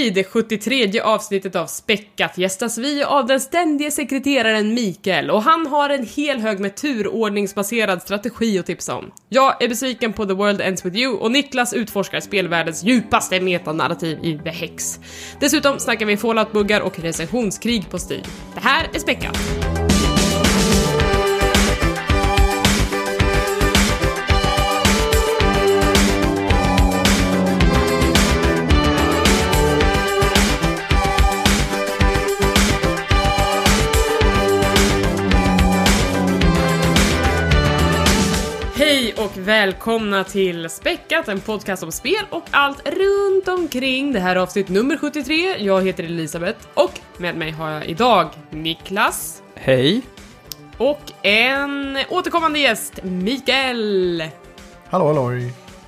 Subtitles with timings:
[0.00, 5.66] I det 73 avsnittet av Späckat gästas vi av den ständige sekreteraren Mikael och han
[5.66, 9.12] har en hel hög med turordningsbaserad strategi att tipsa om.
[9.28, 14.18] Jag är besviken på The World Ends With You och Niklas utforskar spelvärldens djupaste metanarrativ
[14.22, 15.00] i The Hex.
[15.40, 18.22] Dessutom snackar vi fallout-buggar och recensionskrig på Steam.
[18.54, 19.79] Det här är Späckat!
[39.20, 44.12] Och välkomna till Späckat, en podcast om spel och allt runt omkring.
[44.12, 45.56] Det här är avsnitt nummer 73.
[45.58, 50.02] Jag heter Elisabeth och med mig har jag idag Niklas Hej.
[50.76, 54.24] och en återkommande gäst, Mikael.
[54.90, 55.30] Hallå hallå.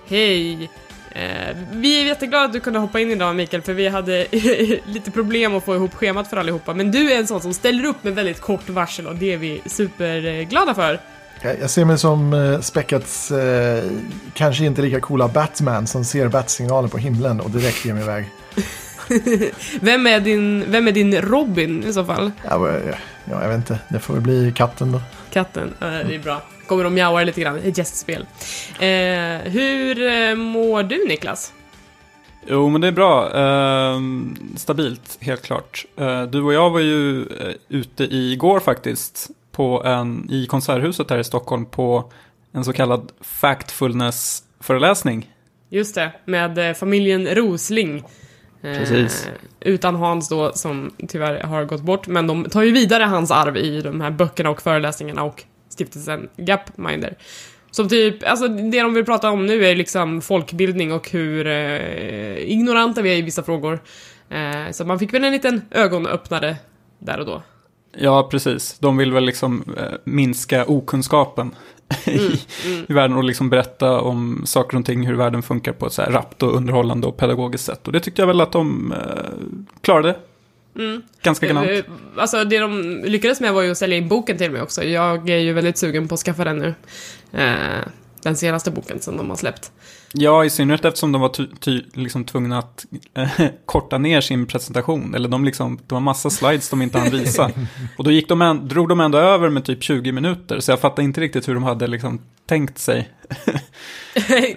[0.08, 0.70] Hej!
[1.12, 4.26] Eh, vi är jätteglada att du kunde hoppa in idag Mikael, för vi hade
[4.86, 6.74] lite problem att få ihop schemat för allihopa.
[6.74, 9.36] Men du är en sån som ställer upp med väldigt kort varsel och det är
[9.36, 11.00] vi superglada för.
[11.42, 13.84] Jag, ser mig som eh, Späckats eh,
[14.34, 18.26] kanske inte lika coola Batman som ser batsignalen på himlen och direkt ger mig iväg.
[19.80, 22.30] Vem är din, vem är din Robin i så fall?
[22.48, 23.78] Ja, ja, ja, jag vet inte.
[23.88, 25.00] Det får väl bli katten då.
[25.32, 26.42] Katten, eh, det är bra.
[26.66, 28.26] Kommer de mjauar lite grann, ett gästspel.
[28.78, 28.88] Eh,
[29.52, 31.52] hur eh, mår du Niklas?
[32.46, 33.36] Jo, men det är bra.
[33.36, 35.86] Ehm, stabilt, helt klart.
[35.96, 41.18] Eh, du och jag var ju eh, ute igår faktiskt på en, i Konserthuset här
[41.18, 42.12] i Stockholm på
[42.52, 45.30] en så kallad factfulness-föreläsning.
[45.68, 48.04] Just det, med eh, familjen Rosling.
[48.62, 49.28] Eh, Precis.
[49.60, 52.06] utan Hans då, som tyvärr har gått bort.
[52.06, 56.28] Men de tar ju vidare hans arv i de här böckerna och föreläsningarna och stiftelsen
[56.36, 57.16] Gapminder.
[57.70, 62.36] Som typ, alltså det de vill prata om nu är liksom folkbildning och hur eh,
[62.36, 63.80] ignoranta vi är i vissa frågor.
[64.28, 66.56] Eh, så man fick väl en liten ögonöppnare
[66.98, 67.42] där och då.
[67.98, 68.76] Ja, precis.
[68.78, 71.54] De vill väl liksom eh, minska okunskapen
[72.06, 72.40] i,
[72.88, 76.02] i världen och liksom berätta om saker och ting, hur världen funkar på ett så
[76.02, 77.86] här rappt och underhållande och pedagogiskt sätt.
[77.86, 78.98] Och det tyckte jag väl att de eh,
[79.80, 80.16] klarade.
[81.22, 81.70] Ganska galant.
[81.70, 81.80] Eh,
[82.16, 84.84] Alltså det de lyckades med var ju att sälja in boken till mig också.
[84.84, 86.74] Jag är ju väldigt sugen på att skaffa den nu.
[87.32, 87.86] Eh,
[88.22, 89.72] den senaste boken som de har släppt.
[90.12, 94.46] Ja, i synnerhet eftersom de var ty, ty, liksom tvungna att eh, korta ner sin
[94.46, 95.14] presentation.
[95.14, 97.50] Eller de liksom, det var massa slides de inte hann visa.
[97.98, 100.60] Och då gick de en, drog de ändå över med typ 20 minuter.
[100.60, 103.10] Så jag fattar inte riktigt hur de hade liksom tänkt sig.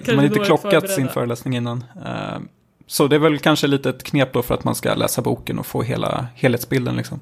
[0.06, 1.84] De hade inte klockat sin föreläsning innan.
[2.06, 2.40] Eh,
[2.88, 5.60] så det är väl kanske lite ett knep då för att man ska läsa boken
[5.60, 7.20] och få hela helhetsbilden liksom.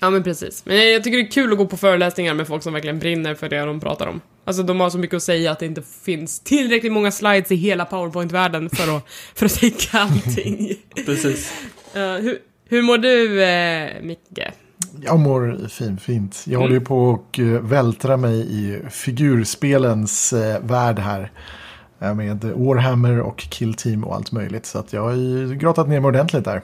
[0.00, 0.64] Ja men precis.
[0.64, 3.34] Men jag tycker det är kul att gå på föreläsningar med folk som verkligen brinner
[3.34, 4.20] för det de pratar om.
[4.44, 7.56] Alltså de har så mycket att säga att det inte finns tillräckligt många slides i
[7.56, 9.04] hela powerpoint-världen för att,
[9.34, 10.74] för att täcka allting.
[11.06, 11.52] Precis.
[11.94, 12.38] Eh, hur,
[12.68, 14.40] hur mår du, uh, Micke?
[15.00, 16.44] Jag mår fin, fint.
[16.46, 21.32] Jag håller ju på och eh, vältra mig i figurspelens eh, värld här.
[22.00, 24.66] Eh, Med Warhammer och Kill Team och allt möjligt.
[24.66, 26.62] Så att jag har ju grottat ner mig ordentligt där.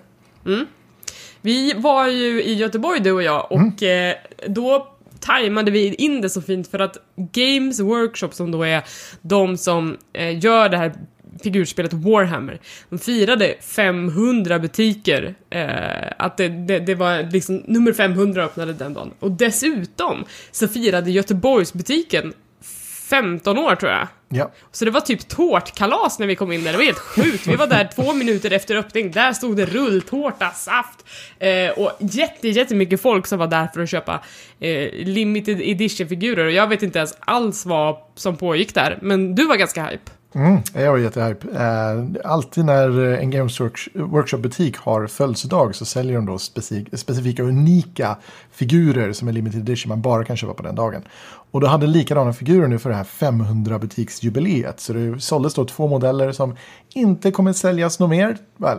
[1.44, 4.14] Vi var ju i Göteborg du och jag och eh,
[4.48, 4.88] då
[5.20, 8.82] tajmade vi in det så fint för att Games Workshop som då är
[9.20, 10.94] de som eh, gör det här
[11.42, 12.60] figurspelet Warhammer.
[12.88, 15.34] De firade 500 butiker.
[15.50, 19.10] Eh, att det, det, det var liksom nummer 500 öppnade den dagen.
[19.18, 22.32] Och dessutom så firade Göteborgsbutiken
[23.10, 24.08] 15 år tror jag.
[24.34, 24.50] Ja.
[24.72, 27.46] Så det var typ tårtkalas när vi kom in där, det var helt sjukt.
[27.46, 31.04] Vi var där två minuter efter öppning, där stod det rulltårta, saft
[31.38, 34.20] eh, och jätte, jättemycket folk som var där för att köpa
[34.60, 39.46] eh, limited edition-figurer och jag vet inte ens alls vad som pågick där, men du
[39.46, 40.10] var ganska hype.
[40.34, 41.48] Mm, jag var jättehype.
[41.58, 46.96] Eh, alltid när eh, en Games Work- Workshop-butik har födelsedag så säljer de då specifika,
[46.96, 48.16] specifika unika
[48.52, 51.02] figurer som är limited edition man bara kan köpa på den dagen.
[51.50, 54.80] Och då hade likadana figurer nu för det här 500 butiksjubileet.
[54.80, 56.56] Så det såldes då två modeller som
[56.94, 58.36] inte kommer säljas något mer.
[58.56, 58.78] Väl,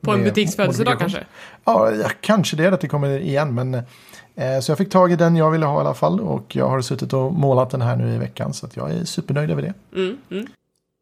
[0.00, 1.26] På en butiks födelsedag kanske?
[1.64, 3.54] Ja, ja, kanske det, att det kommer igen.
[3.54, 6.20] Men, eh, så jag fick tag i den jag ville ha i alla fall.
[6.20, 8.52] Och jag har suttit och målat den här nu i veckan.
[8.54, 9.74] Så jag är supernöjd över det.
[10.00, 10.46] Mm, mm.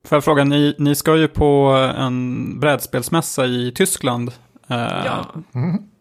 [0.04, 4.32] Får jag fråga, ni, ni ska ju på en brädspelsmässa i Tyskland.
[4.68, 5.26] Eh, Ja.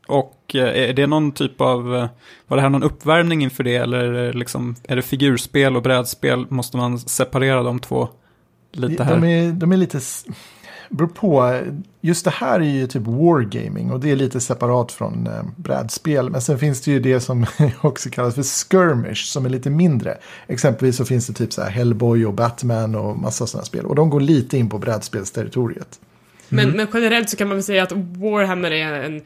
[0.08, 2.08] Och eh, är det någon typ av, eh,
[2.48, 5.82] var det här någon uppvärmning inför det eller är det, liksom, är det figurspel och
[5.82, 6.46] brädspel?
[6.50, 8.10] Måste man separera de två
[8.72, 9.16] lite här?
[9.20, 10.00] De är, de är lite...
[10.94, 11.60] Beror på.
[12.02, 16.30] Just det här är ju typ wargaming och det är lite separat från eh, brädspel.
[16.30, 17.46] Men sen finns det ju det som
[17.82, 20.18] också kallas för skirmish som är lite mindre.
[20.48, 23.86] Exempelvis så finns det typ så här Hellboy och Batman och massa sådana spel.
[23.86, 26.00] Och de går lite in på brädspelsterritoriet.
[26.50, 29.22] Men, men generellt så kan man väl säga att Warhammer är en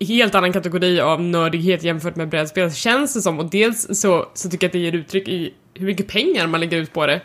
[0.00, 3.38] helt annan kategori av nördighet jämfört med brädspel, känns det som.
[3.38, 6.60] Och dels så, så tycker jag att det ger uttryck i hur mycket pengar man
[6.60, 7.22] lägger ut på det.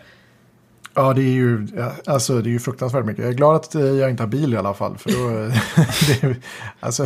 [0.97, 1.67] Ja, det är ju,
[2.05, 3.23] alltså, det är ju fruktansvärt mycket.
[3.23, 4.97] Jag är glad att eh, jag inte har bil i alla fall.
[4.97, 5.29] För då,
[6.07, 6.35] det är,
[6.79, 7.05] alltså,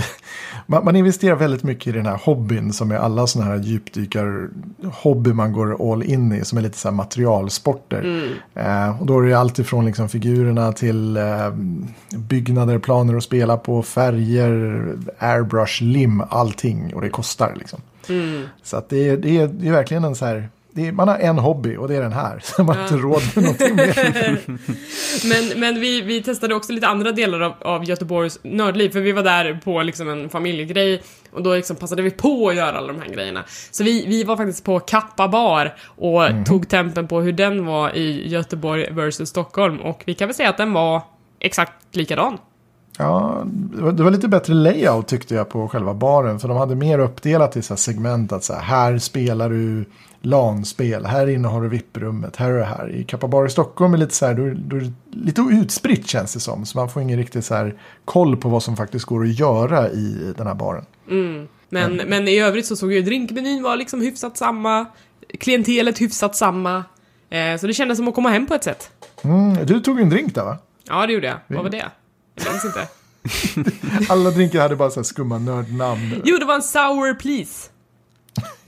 [0.65, 5.33] man, man investerar väldigt mycket i den här hobbyn som är alla sådana här djupdykar-hobby
[5.33, 6.45] man går all in i.
[6.45, 8.01] Som är lite så här materialsporter.
[8.53, 11.49] Eh, och då är det allt ifrån liksom figurerna till eh,
[12.15, 16.93] byggnader, planer att spela på, färger, airbrush, lim, allting.
[16.93, 17.79] Och det kostar liksom.
[18.63, 20.49] Så att det, är, det, är, det är verkligen en så här...
[20.75, 22.39] Är, man har en hobby och det är den här.
[22.43, 24.41] Så man har inte råd med någonting mer.
[25.29, 29.11] Men, men vi, vi testade också lite andra delar av, av Göteborgs nördliv, för vi
[29.11, 31.01] var där på liksom en familjegrej
[31.33, 33.43] och då liksom passade vi på att göra alla de här grejerna.
[33.71, 37.95] Så vi, vi var faktiskt på Kappa bar och tog tempen på hur den var
[37.95, 41.01] i Göteborg versus Stockholm och vi kan väl säga att den var
[41.39, 42.37] exakt likadan.
[42.97, 46.39] Ja, det var, det var lite bättre layout tyckte jag på själva baren.
[46.39, 48.31] För de hade mer uppdelat i så här segment.
[48.31, 49.85] Att så här, här spelar du
[50.21, 51.05] LAN-spel.
[51.05, 52.35] Här inne har du VIP-rummet.
[52.35, 52.89] Här och här.
[52.95, 56.33] I Kappa Bar i Stockholm är lite så här, då, då är lite utspritt känns
[56.33, 56.65] det som.
[56.65, 57.75] Så man får ingen riktigt så här
[58.05, 60.85] koll på vad som faktiskt går att göra i den här baren.
[61.69, 64.85] Men, men i övrigt så såg ju drinkmenyn var liksom hyfsat samma,
[65.39, 66.83] klientelet hyfsat samma.
[67.29, 68.91] Eh, så det kändes som att komma hem på ett sätt.
[69.23, 70.57] Mm, du tog en drink där va?
[70.87, 71.37] Ja, det gjorde jag.
[71.47, 71.91] Vad var det?
[72.35, 72.87] Jag minns inte.
[74.09, 76.21] Alla drinkar hade bara så här skumma nördnamn.
[76.25, 77.69] Jo, det var en sour please.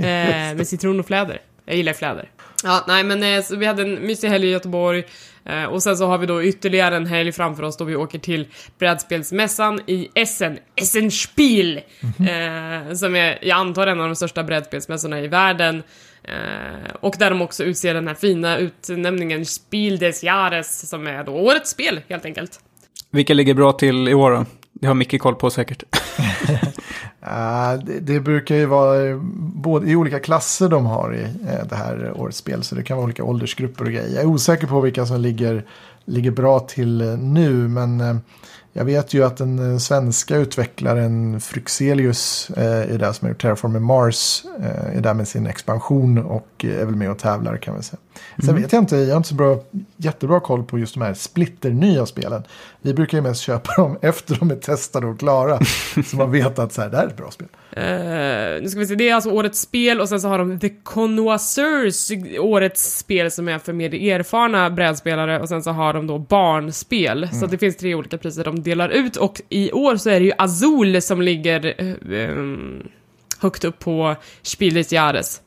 [0.04, 1.42] Eh, med citron och fläder.
[1.66, 2.30] Jag gillar fläder.
[2.64, 5.04] Ja, nej men eh, så vi hade en mysig helg i Göteborg.
[5.46, 8.20] Eh, och sen så har vi då ytterligare en helg framför oss då vi åker
[8.20, 8.48] till
[8.80, 10.58] brädspelsmässan i Essen.
[10.76, 11.82] Essen Spiel!
[12.02, 15.84] Eh, som är, jag antar, en av de största brädspelsmässorna i världen.
[16.24, 21.24] Eh, och där de också utser den här fina utnämningen Spiel des Jahres, som är
[21.24, 22.60] då årets spel, helt enkelt.
[23.12, 24.46] Vilka ligger bra till i år då?
[24.74, 25.84] Det har Micke koll på säkert.
[27.26, 31.76] Ah, det, det brukar ju vara både i olika klasser de har i eh, det
[31.76, 32.64] här årets spel.
[32.64, 34.10] Så det kan vara olika åldersgrupper och grejer.
[34.10, 35.66] Jag är osäker på vilka som ligger,
[36.06, 37.68] ligger bra till eh, nu.
[37.68, 38.16] Men eh,
[38.76, 43.42] jag vet ju att den eh, svenska utvecklaren Fryxelius eh, är där som har gjort
[43.42, 44.44] Terraform Mars.
[44.60, 48.00] Eh, är där med sin expansion och är väl med och tävlar kan man säga.
[48.46, 49.60] Sen vet jag inte, jag har inte så bra,
[49.98, 52.44] jättebra koll på just de här splitternya spelen.
[52.82, 55.60] Vi brukar ju mest köpa dem efter de är testade och klara.
[56.06, 57.48] så man vet att så här, det här är ett bra spel.
[57.76, 60.60] Eh, nu ska vi se, det är alltså årets spel och sen så har de
[60.60, 66.08] The Connoisseurs, årets spel som är för mer erfarna brädspelare och sen så har de
[66.08, 67.30] då barnspel.
[67.32, 70.26] Så det finns tre olika priser de delar ut och i år så är det
[70.26, 71.74] ju Azul som ligger
[72.14, 72.88] ehm,
[73.40, 75.42] högt upp på Spiel des Jahres.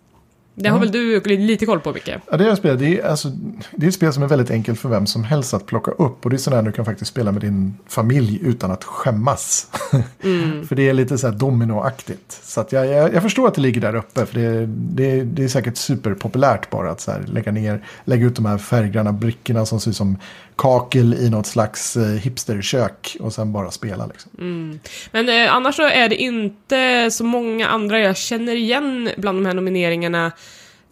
[0.58, 2.08] Det har väl du lite koll på, Micke?
[2.30, 2.78] Ja, det är ett spel.
[2.78, 3.28] Det är, alltså,
[3.70, 6.24] det är ett spel som är väldigt enkelt för vem som helst att plocka upp.
[6.24, 9.66] Och det är sådär du kan faktiskt spela med din familj utan att skämmas.
[10.68, 12.40] för det är lite så här dominoaktigt.
[12.42, 14.26] Så att jag, jag, jag förstår att det ligger där uppe.
[14.26, 18.46] För det, det, det är säkert superpopulärt bara att så lägga ner, lägga ut de
[18.46, 20.18] här färggranna brickorna som ser ut som
[20.56, 23.16] kakel i något slags eh, hipsterkök.
[23.20, 24.30] Och sen bara spela liksom.
[24.38, 24.80] Mm.
[25.12, 29.46] Men eh, annars så är det inte så många andra jag känner igen bland de
[29.46, 30.32] här nomineringarna.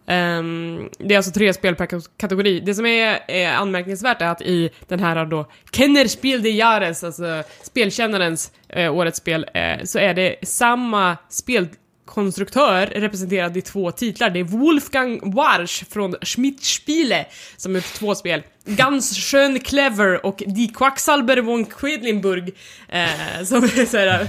[0.07, 2.59] Um, det är alltså tre spel per kategori.
[2.59, 7.43] Det som är, är anmärkningsvärt är att i den här då Kennerspiel de Jares, alltså
[7.61, 11.67] spelkännarens eh, årets spel, eh, så är det samma spel
[12.05, 14.29] spelkonstruktör representerad i två titlar.
[14.29, 17.25] Det är Wolfgang Warsch från Schmidt-Spiele
[17.57, 18.43] som är två spel.
[18.65, 22.55] Ganz schön clever och Die Quacksalber von Quedlinburg
[22.89, 24.27] eh, som är såhär,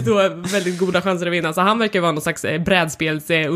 [0.04, 1.52] då väldigt goda chanser att vinna.
[1.52, 3.40] Så han verkar vara någon slags eh, brädspels eh.
[3.40, 3.50] Eh,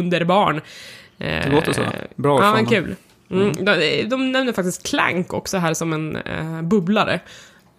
[1.19, 1.83] Det låter så.
[2.17, 2.97] Bra Ja, men kul.
[3.31, 7.21] Mm, de, de nämner faktiskt Clank också här som en eh, bubblare.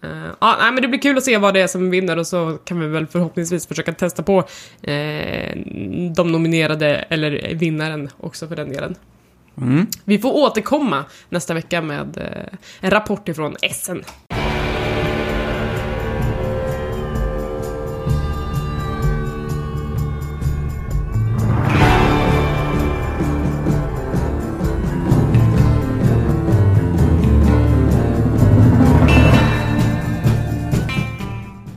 [0.04, 2.28] Eh, ja, nej, men det blir kul att se vad det är som vinner och
[2.28, 4.40] så kan vi väl förhoppningsvis försöka testa på
[4.82, 5.58] eh,
[6.16, 8.96] de nominerade, eller vinnaren också för den delen.
[9.58, 9.88] Mm.
[10.06, 14.04] Vi får återkomma nästa vecka med eh, en rapport ifrån Essen.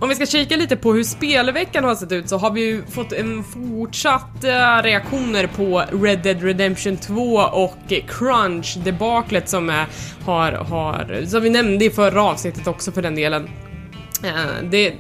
[0.06, 2.82] Om vi ska kika lite på hur spelveckan har sett ut så har vi ju
[2.86, 9.86] fått en fortsatt eh, reaktioner på Red Dead Redemption 2 och Crunch debaklet som är,
[10.25, 13.48] har, har, som vi nämnde i förra avsnittet också för den delen.
[14.25, 14.94] Eh, det,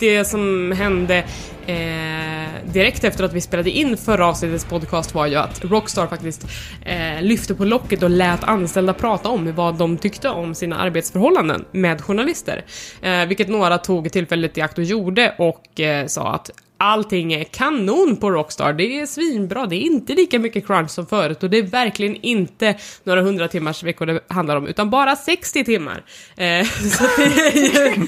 [0.00, 1.24] det som hände
[1.66, 6.46] eh, direkt efter att vi spelade in förra avsnittets podcast var ju att Rockstar faktiskt
[6.84, 11.64] eh, lyfte på locket och lät anställda prata om vad de tyckte om sina arbetsförhållanden
[11.70, 12.64] med journalister.
[13.02, 17.44] Eh, vilket några tog tillfället i akt och gjorde och eh, sa att allting är
[17.44, 18.72] kanon på Rockstar.
[18.72, 22.16] Det är svinbra, det är inte lika mycket crunch som förut och det är verkligen
[22.16, 26.04] inte några hundra timmars veckor det handlar om, utan bara 60 timmar.
[26.36, 28.06] Eh, så det är ju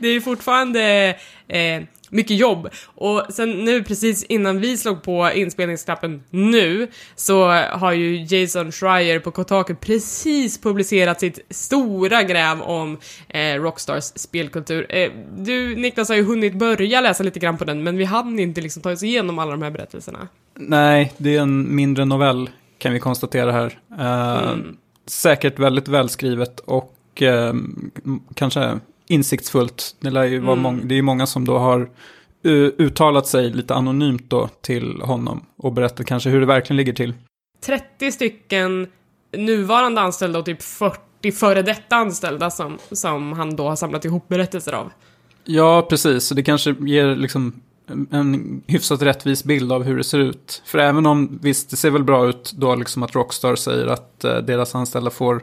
[0.00, 1.14] det är fortfarande
[1.48, 1.82] eh,
[2.12, 2.68] mycket jobb.
[2.84, 9.18] Och sen nu precis innan vi slog på inspelningsknappen nu så har ju Jason Schreier
[9.18, 14.86] på Kotaku precis publicerat sitt stora gräv om eh, Rockstars spelkultur.
[14.88, 18.38] Eh, du Niklas har ju hunnit börja läsa lite grann på den men vi hann
[18.38, 20.28] inte liksom ta oss igenom alla de här berättelserna.
[20.54, 23.78] Nej, det är en mindre novell kan vi konstatera här.
[23.98, 24.76] Eh, mm.
[25.06, 27.54] Säkert väldigt välskrivet och eh,
[28.34, 28.78] kanske
[29.12, 29.96] insiktsfullt.
[30.00, 30.88] Det, lär ju vara mm.
[30.88, 31.90] det är ju många som då har
[32.78, 37.14] uttalat sig lite anonymt då till honom och berättat kanske hur det verkligen ligger till.
[37.64, 38.86] 30 stycken
[39.36, 44.28] nuvarande anställda och typ 40 före detta anställda som, som han då har samlat ihop
[44.28, 44.92] berättelser av.
[45.44, 46.24] Ja, precis.
[46.24, 47.60] Så det kanske ger liksom
[48.10, 50.62] en hyfsat rättvis bild av hur det ser ut.
[50.64, 54.24] För även om, visst, det ser väl bra ut då liksom att Rockstar säger att
[54.24, 55.42] eh, deras anställda får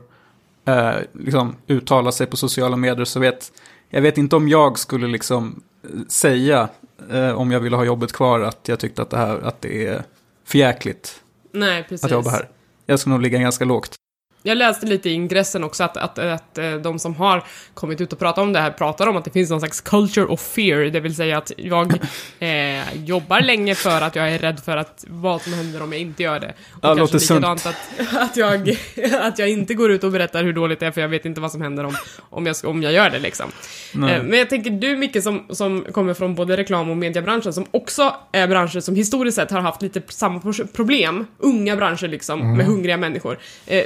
[0.69, 3.51] eh, liksom uttala sig på sociala medier så vet
[3.89, 5.61] jag vet inte om jag skulle liksom
[6.07, 6.69] säga
[7.11, 9.87] eh, om jag ville ha jobbet kvar att jag tyckte att det här att det
[9.87, 10.03] är
[10.45, 11.21] förjäkligt.
[11.51, 12.03] Nej, precis.
[12.05, 12.49] Att jobba här.
[12.85, 13.95] Jag skulle nog ligga ganska lågt.
[14.43, 17.43] Jag läste lite i ingressen också att, att, att, eh, de som har
[17.73, 20.25] kommit ut och pratat om det här pratar om att det finns någon slags culture
[20.25, 21.93] of fear, det vill säga att jag
[22.39, 26.01] eh, jobbar länge för att jag är rädd för att vad som händer om jag
[26.01, 26.53] inte gör det.
[26.73, 27.75] Och ja, kanske likadant att,
[28.13, 28.77] att, jag,
[29.21, 31.41] att jag inte går ut och berättar hur dåligt det är för jag vet inte
[31.41, 31.95] vad som händer om,
[32.29, 33.51] om, jag, om jag gör det liksom.
[33.93, 37.65] Eh, men jag tänker du Micke som, som kommer från både reklam och mediebranschen som
[37.71, 42.57] också är branscher som historiskt sett har haft lite samma problem, unga branscher liksom, mm.
[42.57, 43.39] med hungriga människor.
[43.65, 43.83] Eh,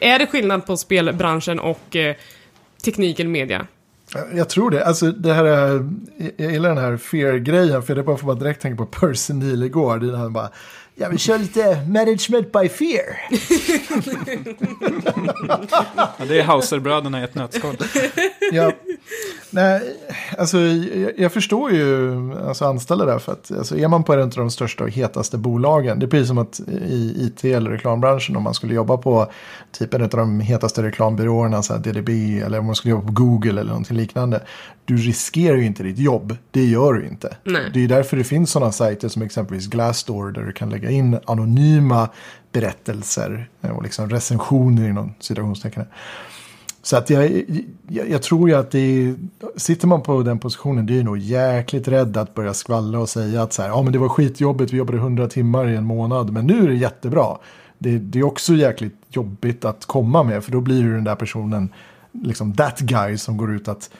[0.00, 2.16] är det skillnad på spelbranschen och eh,
[2.84, 3.66] teknik eller media?
[4.34, 4.86] Jag tror det.
[4.86, 5.90] Alltså det här är,
[6.36, 7.82] jag gillar den här fear-grejen.
[7.82, 9.98] För det bara får man direkt tänka på Percy Neil igår.
[9.98, 10.50] Det är han bara,
[11.00, 13.16] jag vill köra lite management by fear.
[16.18, 17.76] ja, det är Hauserbröderna i ett nötskal.
[18.52, 18.72] ja.
[19.50, 19.96] Nej,
[20.38, 22.14] alltså jag, jag, förstår ju
[22.46, 23.18] alltså, anställda där.
[23.18, 25.98] För att alltså, är man på en av de största och hetaste bolagen.
[25.98, 29.32] Det är precis som att i IT eller reklambranschen om man skulle jobba på
[29.72, 31.62] typ en av de hetaste reklambyråerna.
[31.62, 32.08] Så här DDB
[32.44, 34.42] eller om man skulle jobba på Google eller någonting liknande.
[34.84, 36.36] Du riskerar ju inte ditt jobb.
[36.50, 37.36] Det gör du inte.
[37.44, 37.70] Nej.
[37.74, 40.30] Det är därför det finns sådana sajter som exempelvis Glassdoor.
[40.30, 42.08] Där du kan lägga in anonyma
[42.52, 45.84] berättelser och liksom recensioner inom citationstecken.
[46.82, 47.44] Så att jag,
[47.88, 49.14] jag, jag, tror ju att det är,
[49.56, 53.42] sitter man på den positionen, det är nog jäkligt rädd att börja skvallra och säga
[53.42, 56.32] att så här, ja men det var skitjobbigt, vi jobbade 100 timmar i en månad,
[56.32, 57.38] men nu är det jättebra.
[57.78, 61.14] Det, det är också jäkligt jobbigt att komma med, för då blir du den där
[61.14, 61.68] personen,
[62.12, 63.90] liksom that guy som går ut att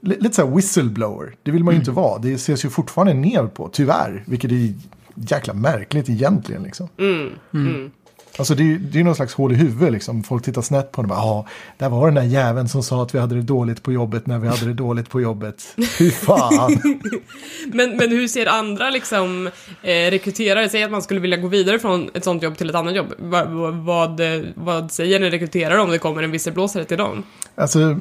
[0.00, 1.34] lite så här whistleblower.
[1.42, 1.82] Det vill man ju mm.
[1.82, 2.18] inte vara.
[2.18, 4.24] Det ses ju fortfarande ner på, tyvärr.
[4.26, 4.74] Vilket är
[5.14, 6.62] jäkla märkligt egentligen.
[6.62, 6.88] Liksom.
[6.98, 7.30] Mm.
[7.54, 7.90] Mm.
[8.38, 10.22] Alltså det är ju det är någon slags hål i huvudet liksom.
[10.22, 11.08] Folk tittar snett på det.
[11.08, 11.46] Ja,
[11.78, 14.38] där var den där jäveln som sa att vi hade det dåligt på jobbet när
[14.38, 15.74] vi hade det dåligt på jobbet.
[15.98, 16.78] Fy fan.
[17.72, 19.46] men, men hur ser andra liksom
[19.82, 22.76] eh, rekryterare, säg att man skulle vilja gå vidare från ett sånt jobb till ett
[22.76, 23.14] annat jobb.
[23.18, 24.20] Va, va, vad,
[24.54, 27.22] vad säger en rekryterare om det kommer en visselblåsare till dem?
[27.54, 27.98] Alltså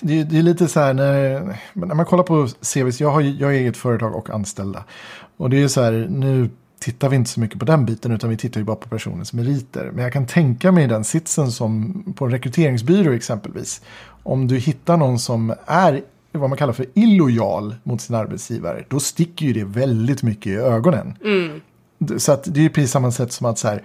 [0.00, 3.46] det, det, är lite så här när, när man kollar på CVs, jag har, jag
[3.48, 4.84] har eget företag och anställda.
[5.36, 8.30] Och det är så här, nu tittar vi inte så mycket på den biten utan
[8.30, 9.90] vi tittar ju bara på personens meriter.
[9.94, 13.82] Men jag kan tänka mig den sitsen som på en rekryteringsbyrå exempelvis.
[14.22, 16.02] Om du hittar någon som är
[16.32, 20.54] vad man kallar för illojal mot sin arbetsgivare, då sticker ju det väldigt mycket i
[20.54, 21.18] ögonen.
[21.24, 21.60] Mm.
[22.18, 23.82] Så att det är precis samma sätt som att så här,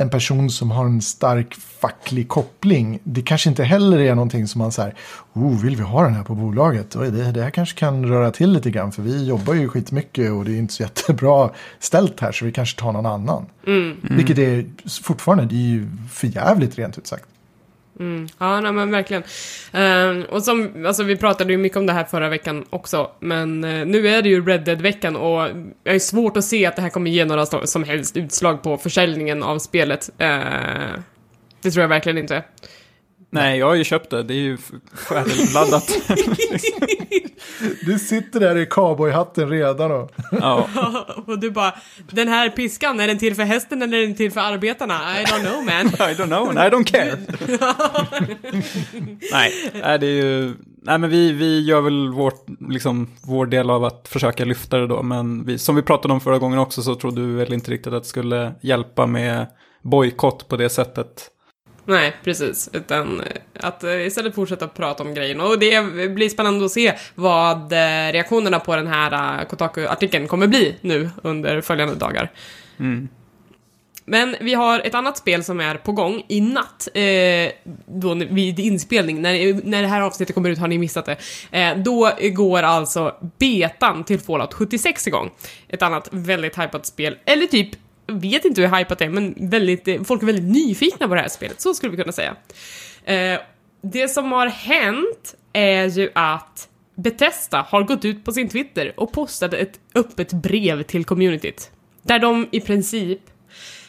[0.00, 2.98] en person som har en stark facklig koppling.
[3.04, 4.94] Det kanske inte heller är någonting som man säger,
[5.32, 6.90] oh, vill vi ha den här på bolaget?
[6.90, 10.44] Det, det här kanske kan röra till lite grann för vi jobbar ju skitmycket och
[10.44, 13.46] det är inte så jättebra ställt här så vi kanske tar någon annan.
[13.66, 13.96] Mm.
[14.02, 14.64] Vilket är
[15.02, 17.24] fortfarande, det är ju för jävligt rent ut sagt.
[18.00, 18.28] Mm.
[18.38, 19.22] Ja, nej, men verkligen.
[19.74, 23.64] Uh, och som, alltså vi pratade ju mycket om det här förra veckan också, men
[23.64, 25.48] uh, nu är det ju Red Dead-veckan och
[25.84, 28.76] jag är svårt att se att det här kommer ge några som helst utslag på
[28.76, 30.10] försäljningen av spelet.
[30.20, 31.00] Uh,
[31.62, 32.42] det tror jag verkligen inte.
[33.30, 34.22] Nej, jag har ju köpt det.
[34.22, 34.58] Det är ju
[35.08, 35.98] färdigladdat.
[37.86, 40.12] Du sitter där i cowboyhatten redan och...
[40.32, 40.68] ja.
[41.26, 41.74] och du bara,
[42.10, 44.94] den här piskan, är den till för hästen eller är den till för arbetarna?
[45.20, 45.86] I don't know man.
[46.10, 47.16] I don't know and I don't care.
[49.32, 50.54] nej, nej, det är ju...
[50.82, 54.86] Nej, men vi, vi gör väl vårt, liksom, vår del av att försöka lyfta det
[54.86, 55.02] då.
[55.02, 57.92] Men vi, som vi pratade om förra gången också så trodde du väl inte riktigt
[57.92, 59.46] att det skulle hjälpa med
[59.82, 61.30] bojkott på det sättet.
[61.90, 62.70] Nej, precis.
[62.72, 63.26] Utan eh,
[63.60, 65.40] att eh, istället fortsätta prata om grejen.
[65.40, 70.76] Och det blir spännande att se vad eh, reaktionerna på den här Kotaku-artikeln kommer bli
[70.80, 72.30] nu under följande dagar.
[72.78, 73.08] Mm.
[74.04, 77.52] Men vi har ett annat spel som är på gång i natt, eh,
[77.86, 81.16] då vid inspelning, när, när det här avsnittet kommer ut har ni missat det.
[81.50, 85.30] Eh, då går alltså betan till Fallout 76 igång.
[85.68, 87.70] Ett annat väldigt hypat spel, eller typ,
[88.10, 91.20] vet inte hur hypat det är, men väldigt, eh, folk är väldigt nyfikna på det
[91.20, 92.36] här spelet, så skulle vi kunna säga.
[93.04, 93.40] Eh,
[93.82, 99.12] det som har hänt är ju att Bethesda har gått ut på sin Twitter och
[99.12, 101.70] postat ett öppet brev till communityt.
[102.02, 103.20] Där de i princip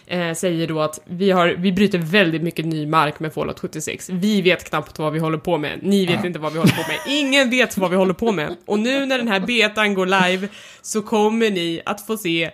[0.08, 4.10] eh, säger då att vi, har, vi bryter väldigt mycket ny mark med Fallout 76.
[4.10, 5.80] Vi vet knappt vad vi håller på med.
[5.82, 7.18] Ni vet inte vad vi håller på med.
[7.20, 8.56] Ingen vet vad vi håller på med.
[8.66, 10.48] Och nu när den här betan går live
[10.82, 12.52] så kommer ni att få se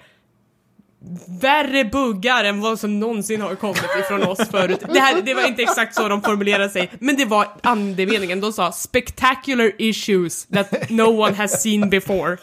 [1.42, 4.80] värre buggar än vad som någonsin har kommit ifrån oss förut.
[4.94, 8.42] Det, här, det var inte exakt så de formulerade sig, men det var andemeningen.
[8.42, 12.38] De sa spectacular issues that no one has seen before.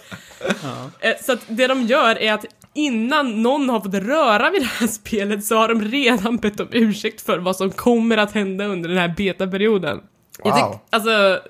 [1.00, 2.44] Eh, Så att det de gör är att
[2.74, 6.68] innan någon har fått röra vid det här spelet så har de redan bett om
[6.72, 10.00] ursäkt för vad som kommer att hända under den här betaperioden.
[10.44, 10.80] Jag tyck, Wow.
[10.90, 11.40] alltså,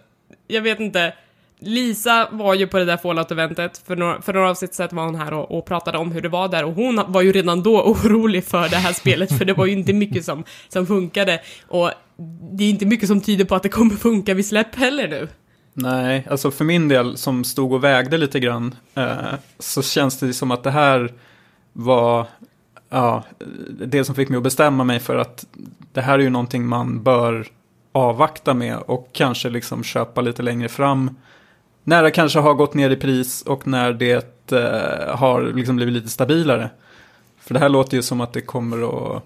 [0.48, 1.14] jag vet inte.
[1.64, 5.14] Lisa var ju på det där Fallout-eventet, för några, för några avsnitt sedan var hon
[5.14, 7.82] här och, och pratade om hur det var där och hon var ju redan då
[7.84, 11.90] orolig för det här spelet för det var ju inte mycket som, som funkade och
[12.52, 15.28] det är inte mycket som tyder på att det kommer funka vid släpp heller nu.
[15.72, 20.32] Nej, alltså för min del som stod och vägde lite grann eh, så känns det
[20.32, 21.12] som att det här
[21.72, 22.26] var
[22.88, 23.24] ja,
[23.86, 25.46] det som fick mig att bestämma mig för att
[25.92, 27.46] det här är ju någonting man bör
[27.92, 31.16] avvakta med och kanske liksom köpa lite längre fram.
[31.84, 35.94] När det kanske har gått ner i pris och när det eh, har liksom blivit
[35.94, 36.70] lite stabilare.
[37.40, 38.76] För det här låter ju som att det kommer
[39.16, 39.22] att...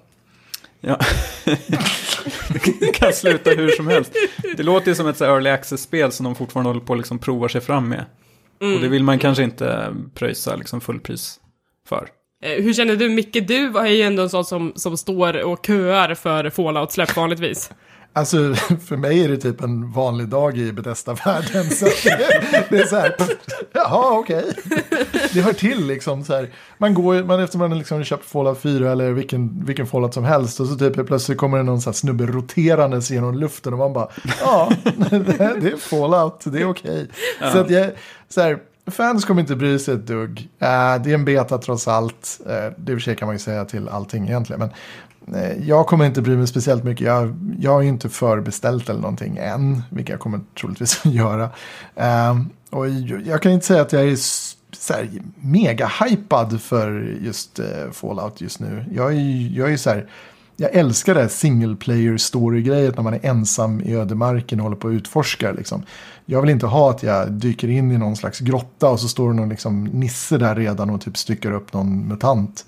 [0.80, 0.98] Ja.
[2.80, 4.12] det kan sluta hur som helst.
[4.56, 7.18] Det låter ju som ett så early access-spel som de fortfarande håller på att liksom
[7.18, 8.04] prova sig fram med.
[8.60, 11.40] Och det vill man kanske inte pröjsa liksom fullpris
[11.88, 12.08] för.
[12.42, 13.48] Eh, Hur känner du, Micke?
[13.48, 17.70] Du är ju ändå en sån som, som står och köar för Fallout-släpp vanligtvis.
[18.18, 18.54] Alltså,
[18.86, 21.64] för mig är det typ en vanlig dag i Bethesda-världen.
[21.70, 23.28] Så det, det är så här, pff,
[23.72, 24.44] jaha, okej.
[25.32, 26.50] Det hör till liksom så här.
[26.78, 30.24] Man går, man, efter man har liksom köpt Fallout 4 eller vilken, vilken Fallout som
[30.24, 30.60] helst.
[30.60, 33.72] Och så typ plötsligt kommer det någon så här snubbe roterandes genom luften.
[33.72, 34.08] Och man bara,
[34.40, 34.72] ja,
[35.10, 35.18] det,
[35.60, 37.08] det är Fallout, det är okej.
[37.52, 37.90] Så att jag,
[38.28, 38.58] så här,
[38.90, 40.48] fans kommer inte bry sig ett dugg.
[40.58, 42.40] Eh, det är en beta trots allt.
[42.46, 44.60] Uh, det och för sig kan man ju säga till allting egentligen.
[44.60, 44.70] Men
[45.66, 47.06] Jag kommer inte bry mig speciellt mycket.
[47.06, 51.50] Jag, jag har ju inte förbeställt eller någonting än, vilket jag kommer troligtvis att göra.
[52.30, 52.88] Um, och
[53.24, 54.16] jag, kan inte säga att jag är
[54.76, 58.84] så här, mega hypad för just uh, Fallout just nu.
[58.92, 60.06] Jag är jag är så här,
[60.56, 64.76] jag älskar det här single player story-grejet när man är ensam i ödemarken och håller
[64.76, 65.52] på att utforska.
[65.52, 65.82] Liksom.
[66.26, 69.28] Jag vill inte ha att jag dyker in i någon slags grotta och så står
[69.30, 72.66] det någon liksom, nisse där redan och typ styckar upp någon mutant.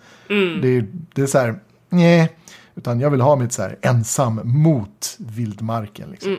[0.63, 1.55] Det, är- det är så här,
[1.91, 2.33] nej.
[2.75, 6.11] Utan jag vill ha mitt så här ensam mot vildmarken.
[6.11, 6.39] Liksom.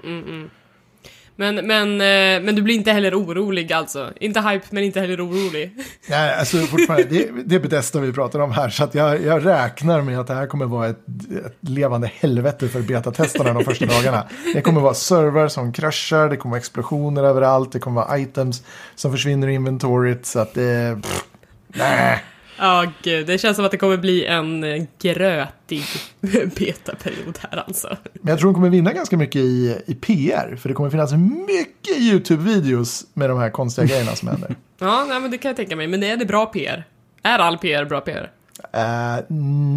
[1.42, 4.14] Men, men, eh, men du blir inte heller orolig alltså?
[4.20, 5.76] Inte hype, men inte heller orolig?
[6.10, 8.70] Nej, alltså fortfarande, det, det är Bethesda vi pratar om här.
[8.70, 11.00] Så jag, jag räknar med att det här kommer vara ett,
[11.46, 14.28] ett levande helvete för betatestarna de första dagarna.
[14.54, 18.64] Det kommer vara servrar som kraschar, det kommer vara explosioner överallt, det kommer vara items
[18.96, 20.26] som försvinner i inventoriet.
[20.26, 21.00] Så att det...
[21.02, 21.24] Pff,
[21.68, 22.24] nej.
[22.62, 23.28] Ja, gud.
[23.28, 25.84] Det känns som att det kommer bli en eh, grötig
[26.56, 27.98] betaperiod här alltså.
[28.14, 30.56] Men jag tror de kommer vinna ganska mycket i, i PR.
[30.62, 31.12] För det kommer finnas
[31.48, 34.56] mycket YouTube-videos med de här konstiga grejerna som händer.
[34.80, 35.88] Ja, nej, men det kan jag tänka mig.
[35.88, 36.84] Men är det bra PR?
[37.24, 38.32] Är all PR bra PR?
[38.74, 39.24] Eh,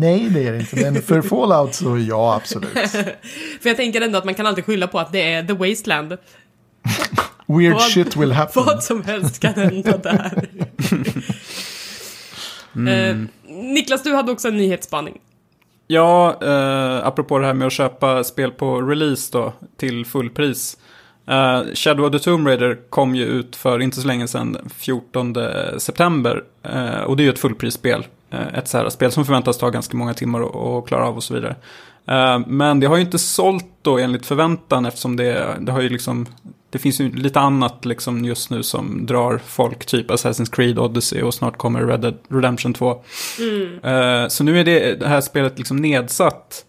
[0.00, 0.76] nej, det är det inte.
[0.90, 2.70] Men för Fallout så ja, absolut.
[3.60, 6.16] För jag tänker ändå att man kan alltid skylla på att det är The Wasteland.
[7.46, 8.62] Weird Vad- shit will happen.
[8.66, 10.48] Vad som helst kan hända där.
[12.76, 13.16] Eh,
[13.48, 15.20] Niklas, du hade också en nyhetsspaning.
[15.86, 20.78] Ja, eh, apropå det här med att köpa spel på release då, till fullpris.
[21.26, 25.36] Eh, Shadow of the Tomb Raider kom ju ut för inte så länge sedan, 14
[25.78, 26.44] september.
[26.62, 28.06] Eh, och det är ju ett fullprisspel.
[28.30, 31.16] Eh, ett så här spel som förväntas ta ganska många timmar att att klara av
[31.16, 31.56] och så vidare.
[32.06, 35.88] Eh, men det har ju inte sålt då enligt förväntan eftersom det, det har ju
[35.88, 36.26] liksom
[36.74, 41.22] det finns ju lite annat liksom just nu som drar folk, typ Assassin's Creed Odyssey
[41.22, 42.90] och snart kommer Red Dead Redemption 2.
[43.82, 46.64] Eh, så nu är det, det här spelet liksom nedsatt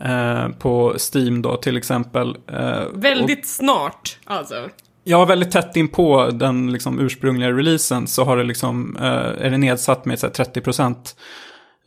[0.00, 2.36] eh, på Steam då till exempel.
[2.36, 4.68] Och- Väldigt snart, alltså.
[5.04, 8.96] Ja, väldigt tätt in på den liksom ursprungliga releasen så har det liksom,
[9.40, 10.94] är det nedsatt med så här, 30%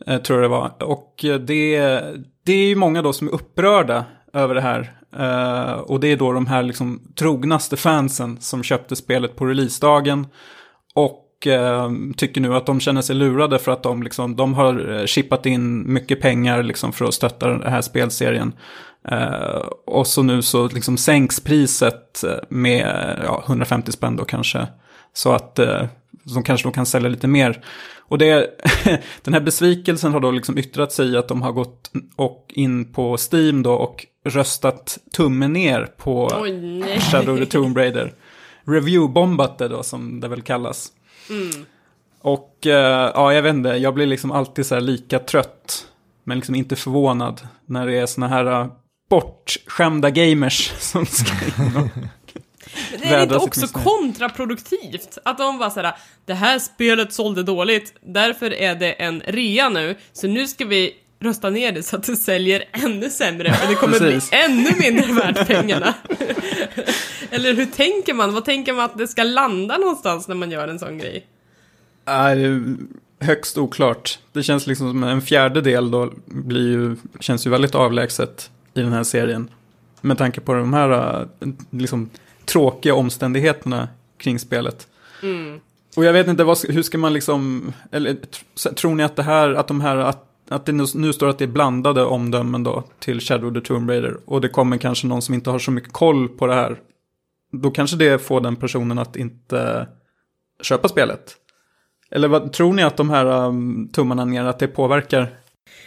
[0.06, 0.72] eh, tror jag det var.
[0.82, 1.78] Och det,
[2.46, 4.04] det är ju många då som är upprörda
[4.38, 4.98] över det här.
[5.16, 10.26] Uh, och det är då de här liksom trognaste fansen som köpte spelet på releasedagen.
[10.94, 14.98] Och uh, tycker nu att de känner sig lurade för att de, liksom, de har
[14.98, 18.52] eh, chippat in mycket pengar liksom, för att stötta den här spelserien.
[19.12, 24.66] Uh, och så nu så liksom sänks priset med ja, 150 spänn då kanske.
[25.12, 25.58] Så att
[26.28, 27.64] eh, de kanske då kan sälja lite mer.
[27.98, 28.50] Och det,
[29.22, 32.92] den här besvikelsen har då liksom yttrat sig i att de har gått och in
[32.92, 37.00] på Steam då och röstat tummen ner på nej.
[37.00, 38.14] Shadow the Tomb Raider.
[38.64, 40.92] Review-bombat det då som det väl kallas.
[42.20, 45.86] Och eh, ja, jag vet inte, jag blir liksom alltid så här lika trött.
[46.24, 48.72] Men liksom inte förvånad när det är såna här uh,
[49.10, 51.88] bortskämda gamers som ska in och...
[52.92, 55.18] Men är det inte vädra sitt också kontraproduktivt?
[55.24, 59.96] Att de var såhär, det här spelet sålde dåligt, därför är det en rea nu,
[60.12, 63.74] så nu ska vi rösta ner det så att det säljer ännu sämre och det
[63.74, 65.94] kommer bli ännu mindre värt pengarna.
[67.30, 68.34] Eller hur tänker man?
[68.34, 71.26] Vad tänker man att det ska landa någonstans när man gör en sån grej?
[72.04, 72.62] Är
[73.20, 74.18] högst oklart.
[74.32, 78.92] Det känns liksom som en fjärdedel då blir ju, känns ju väldigt avlägset i den
[78.92, 79.50] här serien.
[80.00, 82.10] Med tanke på de här uh, liksom,
[82.48, 84.88] tråkiga omständigheterna kring spelet.
[85.96, 89.22] Och jag vet inte, vad, hur ska man liksom, eller tr- tror ni att det
[89.22, 92.62] här, att de här, att, att det nu, nu står att det är blandade omdömen
[92.62, 94.16] då till Shadow the Tomb Raider.
[94.26, 96.78] Och det kommer kanske någon som inte har så mycket koll på det här.
[97.52, 99.88] Då kanske det får den personen att inte
[100.62, 101.36] köpa spelet.
[102.10, 105.34] Eller vad, tror ni att de här um, tummarna ner, att det påverkar?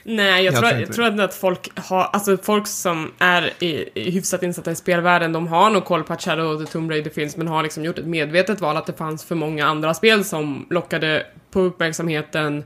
[0.04, 4.12] Nej, jag, Jag tror, jag tror att folk har, alltså folk som är i, i
[4.12, 7.10] hyfsat insatta i spelvärlden, de har nog koll på att Shadow of the Tomb Raider
[7.10, 10.24] finns, men har liksom gjort ett medvetet val att det fanns för många andra spel
[10.24, 12.64] som lockade på uppmärksamheten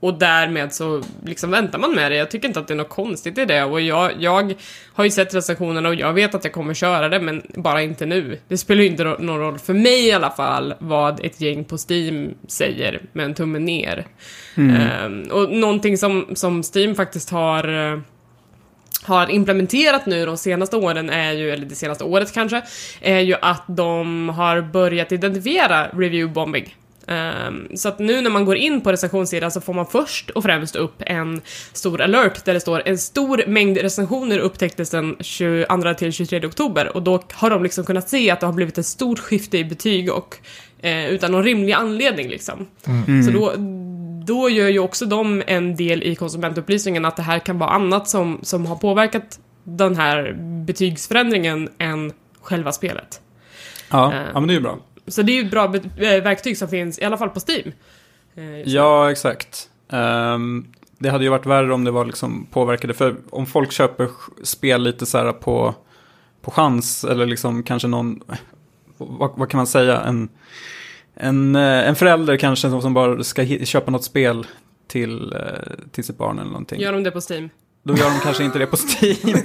[0.00, 2.16] och därmed så liksom väntar man med det.
[2.16, 4.54] Jag tycker inte att det är något konstigt i det och jag, jag
[4.92, 8.06] har ju sett recensionerna och jag vet att jag kommer köra det men bara inte
[8.06, 8.38] nu.
[8.48, 11.76] Det spelar ju inte någon roll för mig i alla fall vad ett gäng på
[11.88, 14.06] Steam säger med en tumme ner.
[14.56, 17.98] Ehm, och någonting som, som Steam faktiskt har eh,
[19.02, 22.62] har implementerat nu de senaste åren är ju, eller det senaste året kanske,
[23.00, 26.74] är ju att de har börjat identifiera review bombing.
[27.08, 30.42] Ehm, så att nu när man går in på recensionssidan så får man först och
[30.42, 31.40] främst upp en
[31.72, 36.96] stor alert där det står en stor mängd recensioner upptäcktes den 22 till 23 oktober
[36.96, 39.64] och då har de liksom kunnat se att det har blivit ett stort skifte i
[39.64, 40.36] betyg och
[40.82, 42.66] eh, utan någon rimlig anledning liksom.
[43.24, 43.52] Så då,
[44.26, 48.08] då gör ju också de en del i konsumentupplysningen att det här kan vara annat
[48.08, 53.20] som, som har påverkat den här betygsförändringen än själva spelet.
[53.90, 54.20] Ja, Eh.
[54.34, 54.78] ja men det är ju bra.
[55.10, 57.72] Så det är ju ett bra eh, verktyg som finns, i alla fall på Steam.
[58.34, 58.60] Eh.
[58.64, 59.70] Ja, exakt.
[59.92, 60.66] Ehm,
[60.98, 62.94] det hade ju varit värre om det var liksom påverkade.
[62.94, 64.08] För om folk köper
[64.42, 65.74] spel lite så här på,
[66.42, 68.20] på chans eller liksom kanske någon,
[68.96, 70.28] vad, vad kan man säga, en,
[71.14, 74.46] en, eh, en förälder kanske som, som bara ska köpa något spel
[74.86, 75.36] till,
[75.90, 76.80] till sitt barn eller någonting.
[76.80, 77.50] Gör de det på Steam?
[77.88, 79.16] Då gör de kanske inte det på Steam.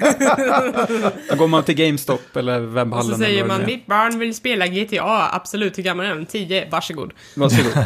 [1.29, 3.11] Då går man till GameStop eller Och webbhallen.
[3.11, 6.25] så säger man mitt barn vill spela GTA, absolut, hur gammal är den?
[6.25, 7.13] 10, varsågod.
[7.35, 7.85] Varsågod.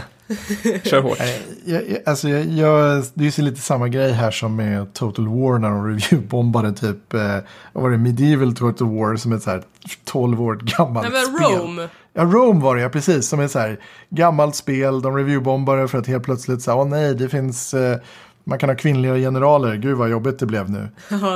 [0.83, 1.19] Kör hårt.
[1.19, 4.93] Nej, Jag, jag, alltså jag, jag, det är ju lite samma grej här som med
[4.93, 7.37] Total War när de reviewbombade typ, eh,
[7.73, 9.63] vad var det, Medieval Total War som är ett så här
[10.05, 11.59] 12 år gammalt Nej men spel.
[11.59, 13.27] Rome, Ja, Rome var det ja, precis.
[13.27, 15.01] Som är så här gammalt spel.
[15.01, 17.97] De reviewbombade för att helt plötsligt säga, åh nej, det finns, eh,
[18.47, 19.75] man kan ha kvinnliga generaler.
[19.75, 20.89] Gud vad jobbigt det blev nu.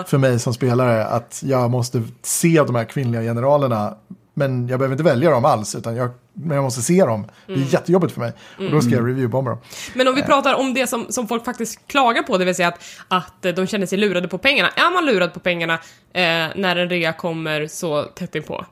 [0.08, 3.96] för mig som spelare att jag måste se de här kvinnliga generalerna.
[4.34, 7.26] Men jag behöver inte välja dem alls, utan jag, men jag måste se dem.
[7.48, 8.34] Det är jättejobbigt för mig.
[8.58, 9.60] Och då ska jag reviewbomba dem.
[9.94, 12.68] Men om vi pratar om det som, som folk faktiskt klagar på, det vill säga
[12.68, 14.70] att, att eh, de känner sig lurade på pengarna.
[14.70, 15.74] Är man lurad på pengarna
[16.14, 16.22] eh,
[16.56, 18.66] när en rea kommer så tätt inpå?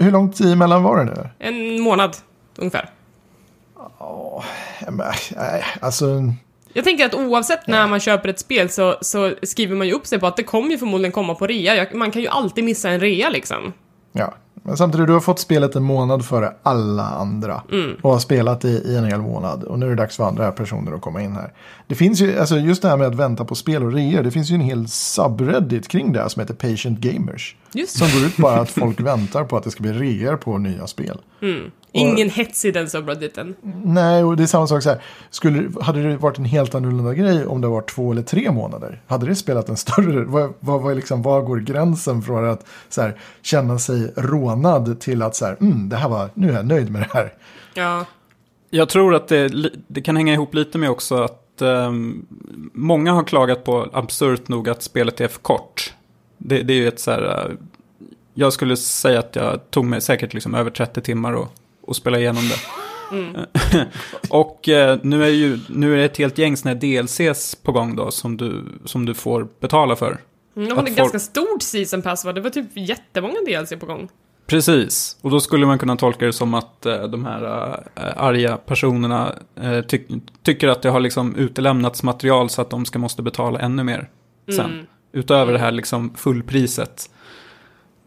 [0.00, 1.28] Hur lång tid emellan var det nu?
[1.38, 2.16] En månad,
[2.56, 2.90] ungefär.
[3.98, 4.44] Ja,
[4.88, 6.06] nej, Alltså,
[6.72, 10.06] Jag tänker att oavsett när man köper ett spel så, så skriver man ju upp
[10.06, 11.76] sig på att det kommer ju förmodligen komma på rea.
[11.76, 13.72] Jag, man kan ju alltid missa en rea liksom.
[14.12, 14.34] ja.
[14.64, 17.62] Men samtidigt, du har fått spelet en månad före alla andra.
[18.02, 19.64] Och har spelat det i en hel månad.
[19.64, 21.52] Och nu är det dags för andra personer att komma in här.
[21.86, 24.22] Det finns ju, alltså just det här med att vänta på spel och reor.
[24.22, 27.56] Det finns ju en hel subreddit kring det här som heter Patient Gamers.
[27.72, 30.58] Just Som går ut bara att folk väntar på att det ska bli reor på
[30.58, 31.18] nya spel.
[31.92, 33.54] Ingen hets i den subredditen.
[33.84, 35.02] Nej, och det är samma sak så här.
[35.30, 39.00] Skulle, hade det varit en helt annorlunda grej om det var två eller tre månader?
[39.06, 40.24] Hade det spelat en större...
[40.24, 45.00] Vad, vad, vad, är liksom, vad går gränsen från att så här, känna sig rånad
[45.00, 47.32] till att så här, mm, det här var, nu är jag nöjd med det här.
[47.74, 48.04] Ja.
[48.70, 52.26] Jag tror att det, det kan hänga ihop lite med också att ehm,
[52.72, 55.94] många har klagat på, absurt nog, att spelet är för kort.
[56.38, 57.56] Det, det är ju ett så här, eh,
[58.34, 61.52] jag skulle säga att jag tog mig säkert liksom över 30 timmar och,
[61.92, 62.56] och spela igenom det.
[64.28, 67.72] och eh, nu är, ju, nu är det ett helt gäng såna här DLCs på
[67.72, 70.18] gång då som du, som du får betala för.
[70.56, 72.32] Mm, Det var ett ganska stort season pass va?
[72.32, 74.08] Det var typ jättemånga DLC på gång.
[74.46, 77.44] Precis, och då skulle man kunna tolka det som att eh, de här
[77.94, 80.00] eh, arga personerna eh, ty
[80.42, 84.08] tycker att det har liksom utelämnats material så att de ska måste betala ännu mer
[84.56, 84.86] sen.
[85.12, 87.10] Utöver det här liksom fullpriset.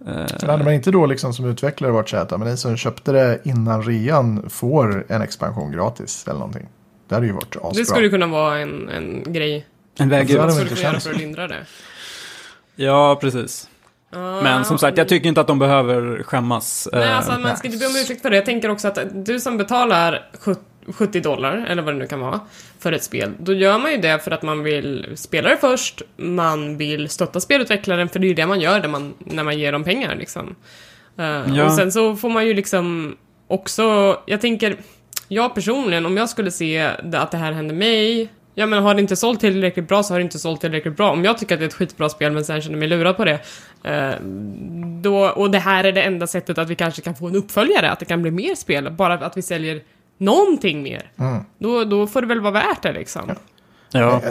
[0.07, 2.57] Eh, Men hade man inte då liksom som utvecklare varit så här, att men ni
[2.57, 6.67] som köpte det innan rean får en expansion gratis eller någonting.
[7.07, 7.71] Det hade ju varit asbra.
[7.73, 9.65] Det skulle kunna vara en, en grej
[9.99, 10.37] en väg ut.
[10.37, 11.65] de skulle kunna göra för att lindra det.
[12.75, 13.69] Ja, precis.
[14.43, 16.87] Men som sagt, jag tycker inte att de behöver skämmas.
[16.93, 18.35] Nej, Eh, alltså man ska inte be om ursäkt för det.
[18.35, 20.61] Jag tänker också att du som betalar 70
[21.23, 22.39] dollar, eller vad det nu kan vara,
[22.79, 26.01] för ett spel, då gör man ju det för att man vill spela det först,
[26.17, 29.59] man vill stötta spelutvecklaren, för det är ju det man gör när man, när man
[29.59, 30.55] ger dem pengar liksom.
[31.17, 31.65] Eh, Ja.
[31.65, 33.15] Och sen så får man ju liksom
[33.47, 34.77] också, jag tänker,
[35.27, 38.93] jag personligen, om jag skulle se det, att det här hände mig, Ja men har
[38.93, 41.11] det inte sålt tillräckligt bra så har det inte sålt tillräckligt bra.
[41.11, 43.25] Om jag tycker att det är ett skitbra spel men sen känner mig lurad på
[43.25, 43.39] det.
[43.83, 44.13] Eh,
[45.01, 47.91] då, och det här är det enda sättet att vi kanske kan få en uppföljare,
[47.91, 48.91] att det kan bli mer spel.
[48.91, 49.81] Bara att vi säljer
[50.17, 51.11] någonting mer.
[51.57, 53.31] Då, då får det väl vara värt det liksom.
[53.91, 54.21] ja.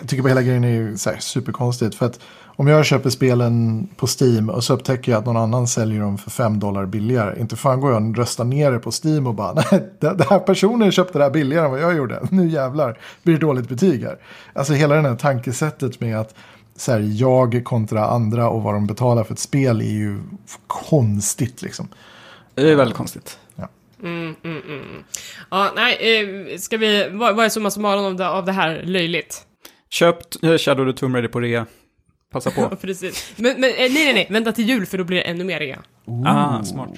[0.00, 1.94] Jag tycker på hela grejen är så här superkonstigt.
[1.94, 2.20] För att
[2.56, 6.18] om jag köper spelen på Steam och så upptäcker jag att någon annan säljer dem
[6.18, 7.40] för 5 dollar billigare.
[7.40, 10.38] Inte fan går jag och röstar ner det på Steam och bara nej, det här
[10.38, 12.28] personen köpte det här billigare än vad jag gjorde.
[12.30, 14.18] Nu jävlar blir det dåligt betyg här.
[14.52, 16.34] Alltså hela det här tankesättet med att
[16.76, 20.22] så här, jag kontra andra och vad de betalar för ett spel är ju
[20.66, 21.88] konstigt liksom.
[22.54, 23.38] Det är väldigt konstigt.
[24.04, 25.04] Mm, mm, mm.
[25.50, 26.18] Ja, nej,
[26.52, 29.42] eh, ska vi, vad, vad är summa summarum av det, av det här löjligt?
[29.90, 31.66] Köpt eh, Shadow the Tomb Raider på rea.
[32.32, 32.76] Passa på.
[32.80, 33.32] Precis.
[33.36, 35.58] Men, men eh, nej, nej, nej, vänta till jul för då blir det ännu mer
[35.58, 35.82] rea.
[36.26, 36.90] ah, smart.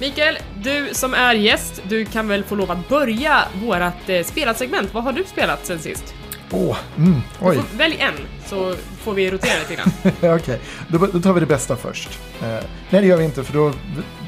[0.00, 4.94] Mikael, du som är gäst, du kan väl få lov att börja vårat eh, spelatsegment.
[4.94, 6.14] Vad har du spelat sen sist?
[6.50, 7.56] Åh, mm, Du oj.
[7.56, 8.14] får, välj en,
[8.46, 9.90] så får vi rotera lite grann.
[10.36, 12.08] Okej, då, då tar vi det bästa först.
[12.42, 12.48] Eh,
[12.90, 13.72] nej, det gör vi inte, för då,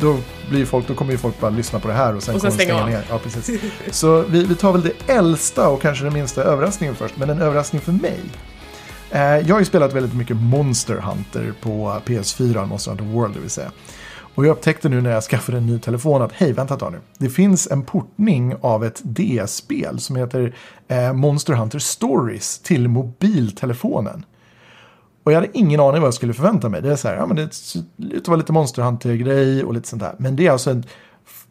[0.01, 0.19] då,
[0.51, 2.51] blir folk, då kommer ju folk bara lyssna på det här och sen, Och sen
[2.51, 2.91] kommer stänga av.
[2.91, 3.03] ner.
[3.11, 3.61] Ja, precis.
[3.91, 7.43] Så vi, vi tar väl det äldsta och kanske den minsta överraskningen först, men en
[7.43, 8.19] överraskning för mig.
[9.11, 13.41] Eh, jag har ju spelat väldigt mycket Monster Hunter på PS4, Monster Hunter World det
[13.41, 13.71] vill säga.
[14.39, 16.93] Och jag upptäckte nu när jag skaffade en ny telefon att hej, vänta ett tag
[16.93, 16.99] nu.
[17.19, 20.55] Det finns en portning av ett DS-spel som heter
[20.89, 24.25] eh, Monster Hunter Stories till mobiltelefonen.
[25.23, 26.83] Och jag hade ingen aning vad jag skulle förvänta mig.
[26.83, 27.51] Det är så här, ja men det,
[27.97, 30.15] det var lite Monster Hunter-grej och lite sånt där.
[30.19, 30.85] Men det är alltså en,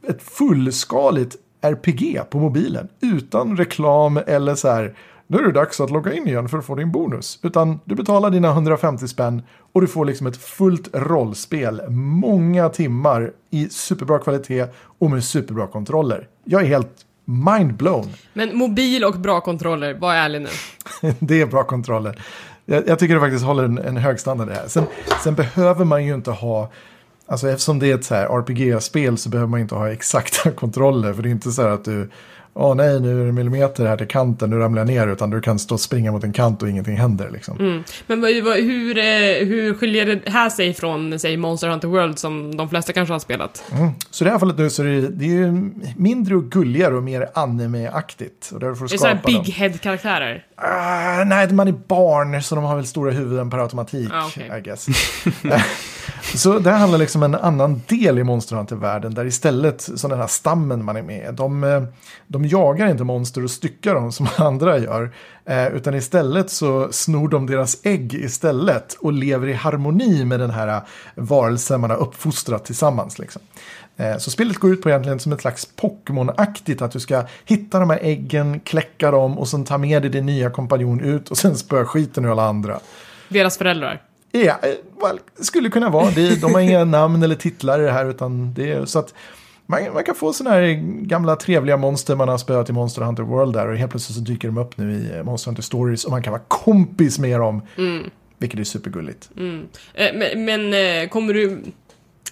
[0.07, 2.87] ett fullskaligt RPG på mobilen.
[3.01, 4.95] Utan reklam eller så här,
[5.27, 7.39] nu är det dags att logga in igen för att få din bonus.
[7.43, 9.41] Utan du betalar dina 150 spänn
[9.73, 11.81] och du får liksom ett fullt rollspel.
[11.89, 14.65] Många timmar i superbra kvalitet
[14.99, 16.27] och med superbra kontroller.
[16.43, 18.07] Jag är helt mind-blown.
[18.33, 20.49] Men mobil och bra kontroller, var ärlig nu.
[21.19, 22.21] det är bra kontroller.
[22.65, 24.67] Jag, jag tycker det faktiskt håller en, en hög standard det här.
[24.67, 24.83] Sen,
[25.23, 26.71] sen behöver man ju inte ha,
[27.27, 31.13] alltså eftersom det är ett RPG-spel så behöver man inte ha exakta kontroller.
[31.13, 32.09] För det är inte så här att du,
[32.57, 35.07] åh nej nu är det millimeter här till kanten, nu ramlar jag ner.
[35.07, 37.59] Utan du kan stå och springa mot en kant och ingenting händer liksom.
[37.59, 37.83] Mm.
[38.07, 39.03] Men hur, eh,
[39.47, 43.19] hur skiljer det här sig från, säg, Monster Hunter World som de flesta kanske har
[43.19, 43.63] spelat?
[43.71, 43.91] Mm.
[44.11, 46.95] Så i det här fallet nu så är det, det är ju mindre och gulligare
[46.95, 48.51] och mer anime-aktigt.
[48.53, 49.21] Och där får du Det är såhär dem.
[49.25, 50.43] big head-karaktärer.
[50.55, 54.09] Ah, nej, man är barn så de har väl stora huvuden per automatik.
[54.13, 54.51] Ah, okej.
[54.59, 54.87] I guess.
[56.35, 59.13] så det här handlar liksom om en annan del i Monster Hunter-världen.
[59.13, 61.33] Där istället så den här stammen man är med.
[61.33, 61.83] De, eh,
[62.27, 65.11] de jagar inte monster och styckar dem som andra gör.
[65.45, 70.49] Eh, utan istället så snor de deras ägg istället och lever i harmoni med den
[70.49, 70.81] här
[71.15, 73.19] varelsen man har uppfostrat tillsammans.
[73.19, 73.41] Liksom.
[73.97, 77.79] Eh, så spelet går ut på egentligen som ett slags Pokémon-aktigt att du ska hitta
[77.79, 81.37] de här äggen, kläcka dem och sen ta med dig din nya kompanjon ut och
[81.37, 82.79] sen spöa skiten ur alla andra.
[83.29, 84.01] Deras föräldrar.
[84.31, 84.69] Ja, eh,
[85.01, 86.11] well, skulle kunna vara.
[86.11, 89.13] Det, de har inga namn eller titlar i det här utan det är så att
[89.67, 90.73] man, man kan få sådana här
[91.05, 94.23] gamla trevliga monster man har spöat i Monster Hunter World där och helt plötsligt så
[94.23, 97.61] dyker de upp nu i Monster Hunter Stories och man kan vara kompis med dem.
[97.77, 98.09] Mm.
[98.37, 99.29] Vilket är supergulligt.
[99.37, 99.67] Mm.
[99.93, 101.63] Eh, men, men eh, kommer du...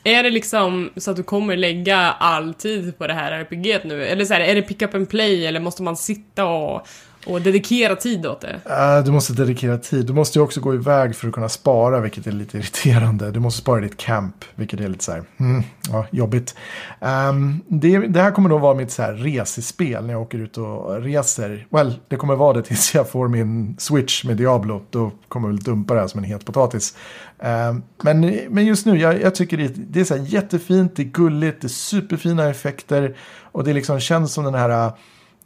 [0.04, 4.06] Är det liksom så att du kommer lägga all tid på det här RPG nu?
[4.06, 6.88] Eller så här, är det pick up and play eller måste man sitta och,
[7.26, 8.60] och dedikera tid åt det?
[8.70, 10.06] Uh, du måste dedikera tid.
[10.06, 13.32] Du måste ju också gå iväg för att kunna spara, vilket är lite irriterande.
[13.32, 16.56] Du måste spara ditt camp, vilket är lite så här, mm, ja, jobbigt.
[17.00, 20.58] Um, det, det, här kommer då vara mitt så här resespel när jag åker ut
[20.58, 21.68] och reser.
[21.70, 24.82] Well, det kommer vara det tills jag får min switch med Diablo.
[24.90, 26.98] Då kommer jag väl dumpa det här som en het potatis.
[27.40, 31.02] Um, men, men just nu, jag, jag tycker det, det är så här jättefint, det
[31.02, 33.16] är gulligt, det är superfina effekter.
[33.52, 34.92] Och det liksom känns som den här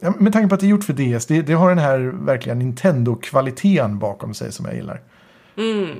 [0.00, 1.98] Ja, med tanke på att det är gjort för DS, det, det har den här
[1.98, 5.00] verkligen Nintendo-kvaliteten bakom sig som jag gillar.
[5.56, 5.90] Mm.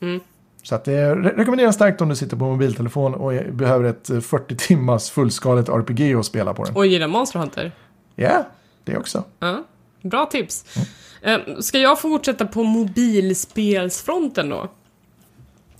[0.00, 0.20] Mm.
[0.62, 4.56] Så att det re rekommenderas starkt om du sitter på mobiltelefon och behöver ett 40
[4.56, 6.76] timmars fullskaligt RPG att spela på den.
[6.76, 7.72] Och gillar Monster Hunter.
[8.14, 8.44] Ja, yeah,
[8.84, 9.24] det också.
[9.38, 9.64] Ja,
[10.02, 10.78] bra tips.
[11.22, 11.62] Mm.
[11.62, 14.68] Ska jag fortsätta på mobilspelsfronten då?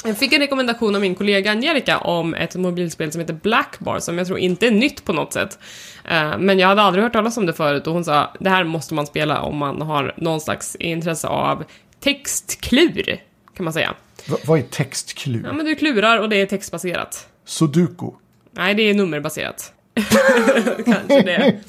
[0.05, 4.19] Jag fick en rekommendation av min kollega Angelica om ett mobilspel som heter Blackbar som
[4.19, 5.59] jag tror inte är nytt på något sätt.
[6.05, 8.65] Eh, men jag hade aldrig hört talas om det förut och hon sa det här
[8.65, 11.65] måste man spela om man har någon slags intresse av
[12.01, 13.21] textklur,
[13.57, 13.95] kan man säga.
[14.29, 15.43] V vad är textklur?
[15.47, 17.29] Ja, men du klurar och det är textbaserat.
[17.45, 18.11] Sudoku?
[18.53, 19.73] Nej, det är nummerbaserat.
[20.85, 21.61] Kanske det.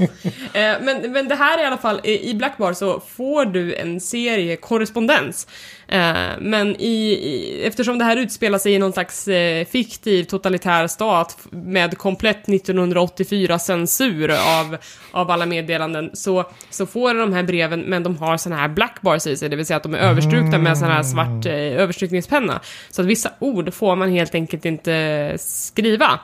[0.53, 3.99] Eh, men, men det här är i alla fall, i Blackbar så får du en
[3.99, 5.47] serie korrespondens.
[5.87, 10.87] Eh, men i, i, eftersom det här utspelar sig i någon slags eh, fiktiv totalitär
[10.87, 14.77] stat med komplett 1984-censur av,
[15.11, 18.69] av alla meddelanden så, så får du de här breven, men de har sådana här
[18.69, 22.59] blackbars i sig, det vill säga att de är överstrukna med sån här svart eh.
[22.89, 26.19] Så att vissa ord får man helt enkelt inte skriva.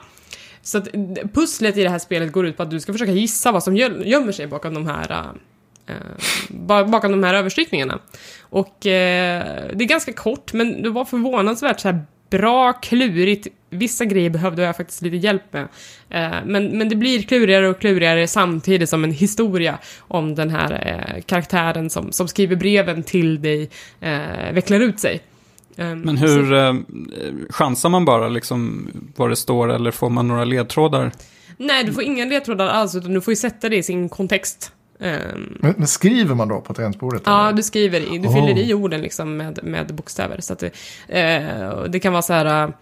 [0.68, 1.00] Så att eh,
[1.34, 3.76] pusslet i det här spelet går ut på att du ska försöka gissa vad som
[3.76, 5.10] gömmer sig bakom de här
[5.86, 7.98] eh, eh bakom de här överstrykningarna.
[8.40, 13.46] Och eh, det är ganska kort, men det var förvånansvärt så här bra, klurigt.
[13.70, 15.68] Vissa grejer behövde jag faktiskt lite hjälp med.
[16.10, 20.72] Eh, men, men det blir klurigare och klurigare samtidigt som en historia om den här
[20.72, 25.20] eh, karaktären som, som skriver breven till dig eh, vecklar ut sig.
[25.78, 26.54] Ehm, Men hur så...
[26.54, 26.74] Eh,
[27.50, 31.12] chansar man bara liksom vad det står eller får man några ledtrådar?
[31.56, 34.72] Nej, du får inga ledtrådar alls utan du får ju sätta det i sin kontext.
[35.00, 37.22] Um, men, men, skriver man då på tangentbordet?
[37.24, 37.56] Ja, eller?
[37.56, 38.34] du skriver i, du oh.
[38.34, 40.40] fyller i orden liksom med, med bokstäver.
[40.40, 42.72] Så att det, uh, det kan vara så här, uh,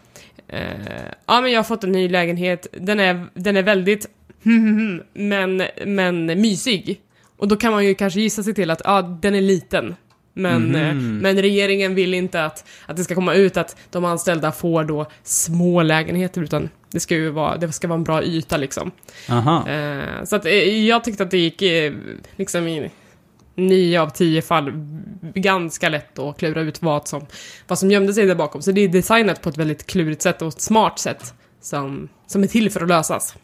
[1.26, 4.06] ja men jag har fått en ny lägenhet, den är, den är väldigt
[5.12, 7.00] men, men mysig.
[7.36, 9.94] Och då kan man ju kanske gissa sig till att, ja, den är liten.
[10.38, 11.18] Men, mm.
[11.18, 15.06] men regeringen vill inte att, att det ska komma ut att de anställda får då
[15.22, 18.90] små lägenheter, utan det ska ju vara, det ska vara en bra yta liksom.
[19.68, 21.92] Eh, så att eh, jag tyckte att det gick eh,
[22.36, 22.90] liksom i
[23.54, 24.72] nio av tio fall
[25.34, 27.26] ganska lätt att klura ut vad som,
[27.68, 28.62] vad som gömde sig där bakom.
[28.62, 32.42] Så det är designat på ett väldigt klurigt sätt och ett smart sätt som, som
[32.42, 33.36] är till för att lösas.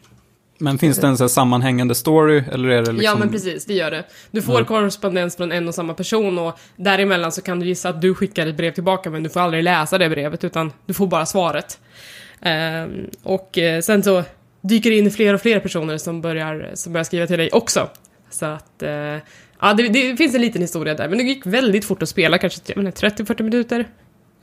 [0.57, 3.01] Men finns det en så sammanhängande story eller är det liksom...
[3.01, 4.03] Ja men precis, det gör det.
[4.31, 4.65] Du får mm.
[4.65, 8.47] korrespondens från en och samma person och däremellan så kan du gissa att du skickar
[8.47, 11.79] ett brev tillbaka men du får aldrig läsa det brevet utan du får bara svaret.
[12.41, 14.23] Um, och uh, sen så
[14.61, 17.89] dyker det in fler och fler personer som börjar, som börjar skriva till dig också.
[18.29, 21.85] Så att, uh, ja det, det, finns en liten historia där men det gick väldigt
[21.85, 23.79] fort att spela, kanske 30-40 minuter.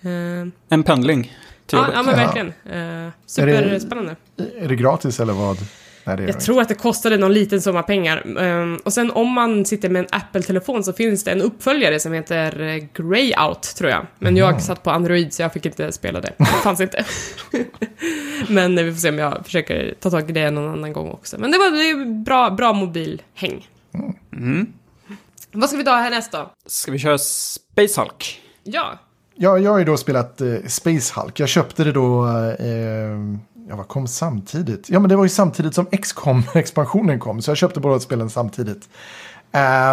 [0.05, 1.37] Uh, en pendling?
[1.73, 2.46] Ja, ja, men verkligen.
[2.46, 4.16] Uh, superspännande.
[4.37, 5.59] Är det, är det gratis eller vad?
[6.05, 8.27] Nej, jag tror att det kostade någon liten summa pengar.
[8.39, 12.13] Um, och sen om man sitter med en Apple-telefon så finns det en uppföljare som
[12.13, 14.07] heter eh, Greyout, tror jag.
[14.19, 14.37] Men mm.
[14.37, 16.33] jag satt på Android så jag fick inte spela det.
[16.39, 17.05] Det fanns inte.
[18.49, 21.39] Men vi får se om jag försöker ta tag i det någon annan gång också.
[21.39, 23.69] Men det var det bra, bra mobilhäng.
[24.33, 24.73] Mm.
[25.53, 26.51] Vad ska vi ta härnäst då?
[26.67, 28.41] Ska vi köra Space Hulk?
[28.63, 28.99] Ja.
[29.35, 31.41] Ja, jag har ju då spelat eh, Space Hulk.
[31.41, 32.27] Jag köpte det då
[32.59, 33.19] eh,
[33.68, 34.90] ja, vad kom samtidigt?
[34.90, 37.42] Ja, men det var ju samtidigt som XCOM expansionen kom.
[37.42, 38.88] Så jag köpte båda spelen samtidigt.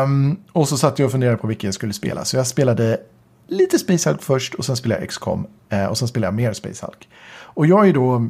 [0.04, 2.26] Um, och så satt jag och funderade på vilken jag skulle spela.
[2.26, 3.00] Så jag spelade
[3.48, 5.48] lite Space Hulk först och sen spelade jag XCOM.
[5.74, 7.10] Uh, och sen spelade jag mer Space Hulk.
[7.40, 8.30] Och jag har ju då,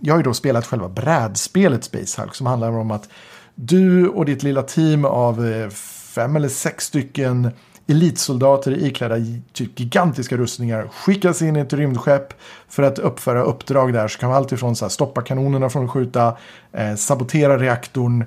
[0.00, 3.08] jag har ju då spelat själva brädspelet Space Hulk som handlar om att
[3.54, 5.68] du och ditt lilla team av eh,
[6.14, 7.50] fem eller sex stycken
[7.92, 9.16] elitsoldater iklädda
[9.52, 12.34] typ gigantiska rustningar skickas in i ett rymdskepp
[12.68, 14.08] för att uppföra uppdrag där.
[14.08, 16.36] Så kan man alltifrån så här, stoppa kanonerna från att skjuta,
[16.72, 18.24] eh, sabotera reaktorn.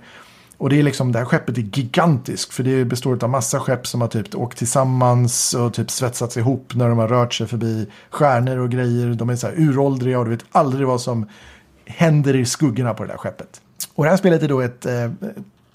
[0.57, 3.88] Och det är liksom, det här skeppet är gigantiskt för det består av massa skepp
[3.88, 7.88] som har typ åkt tillsammans och typ svetsats ihop när de har rört sig förbi
[8.09, 9.07] stjärnor och grejer.
[9.07, 11.30] De är så här uråldriga och du vet aldrig vad som
[11.86, 13.61] händer i skuggorna på det där skeppet.
[13.95, 15.11] Och det här spelet är då ett eh,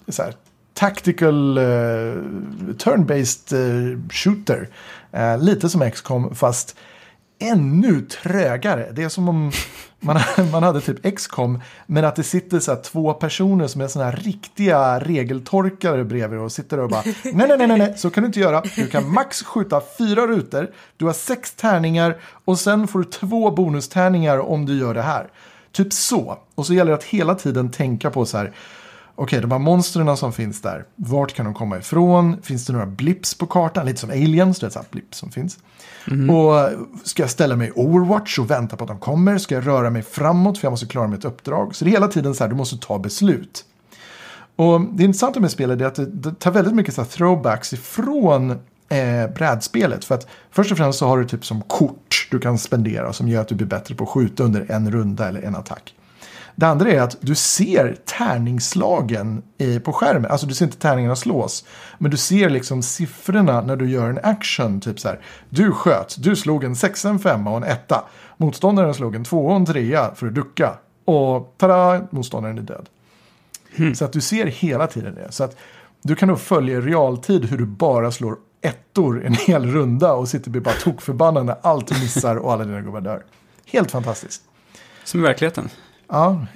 [0.09, 0.34] så här,
[0.81, 2.14] tactical uh,
[2.78, 4.68] turn-based uh, shooter.
[5.14, 6.76] Uh, lite som XCOM fast
[7.39, 8.93] ännu trögare.
[8.93, 9.53] Det är som om
[10.01, 10.20] man,
[10.53, 14.16] man hade typ XCOM men att det sitter så två personer som är sådana här
[14.16, 18.26] riktiga regeltorkare bredvid och sitter och bara nej, nej, nej, nej, nej, så kan du
[18.26, 18.62] inte göra.
[18.76, 23.51] Du kan max skjuta fyra rutor, du har sex tärningar och sen får du två
[23.51, 25.31] bonustärningar om du gör det här.
[25.72, 26.39] Typ så.
[26.55, 28.53] Och så gäller det att hela tiden tänka på så här
[29.23, 32.43] okej, de här monstren som finns där, vart kan de komma ifrån?
[32.43, 33.87] Finns det några blips på kartan?
[33.87, 35.59] Lite som aliens, det är ett blips som finns.
[36.11, 36.31] Mm.
[36.31, 36.71] Och
[37.05, 39.39] ska jag ställa mig i Overwatch och vänta på att de kommer?
[39.39, 41.75] Ska jag röra mig framåt för jag måste klara mitt uppdrag?
[41.75, 43.64] Så det är hela tiden så här, du måste ta beslut.
[44.57, 48.51] Och det intressanta med spelet är att det, det tar väldigt mycket så throwbacks ifrån
[48.89, 50.05] eh, brädspelet.
[50.05, 53.29] För att först och främst så har du typ som kort du kan spendera som
[53.29, 55.95] gör att du blir bättre på att skjuta under en runda eller en attack.
[56.57, 59.42] Det andra är att du ser tärningsslagen
[59.84, 60.30] på skärmen.
[60.30, 61.64] Alltså du ser inte tärningarna slås.
[61.98, 64.80] Men du ser liksom siffrorna när du gör en action.
[64.80, 65.20] Typ så här.
[65.48, 68.05] Du sköt, du slog en sexa, en femma och en etta.
[68.36, 70.74] Motståndaren slog en tvåa och en trea för att ducka.
[71.05, 72.88] Och tada, motståndaren är död.
[73.76, 73.94] Hmm.
[73.94, 75.32] Så att du ser hela tiden det.
[75.32, 75.57] Så att
[76.03, 80.28] du kan då följa i realtid hur du bara slår ettor en hel runda och
[80.28, 83.22] sitter och bara tokförbannad när allt missar och alla dina gubbar dör.
[83.66, 84.42] Helt fantastiskt.
[85.05, 85.68] Som i verkligheten.
[86.13, 86.47] Ja,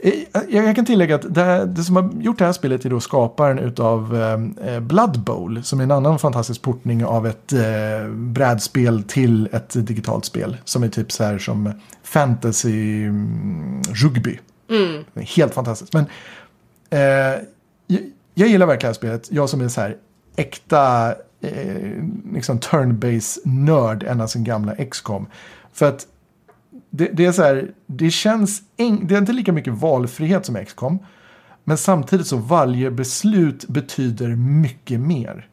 [0.49, 3.75] jag, kan tillägga att det, det, som har gjort det här spelet är då skaparen
[3.79, 4.17] av
[4.65, 5.65] eh, Blood Bowl.
[5.65, 10.57] Som är en annan fantastisk portning av ett eh, brädspel till ett digitalt spel.
[10.65, 14.39] Som är typ så här som fantasy mm, rugby.
[14.71, 15.05] Mm.
[15.15, 15.93] Helt fantastiskt.
[15.93, 16.07] Men
[16.91, 17.43] eh,
[17.87, 18.01] jag,
[18.35, 19.29] jag, gillar verkligen det här spelet.
[19.31, 19.97] Jag som är så här
[20.37, 25.27] äkta eh, liksom turn-base nörd ända sedan gamla XCOM.
[25.73, 26.07] För att
[26.97, 30.65] det, det, är så här, det känns, en, det är inte lika mycket valfrihet som
[30.65, 30.99] XCOM.
[31.65, 35.49] Men samtidigt så varje beslut betyder mycket mer.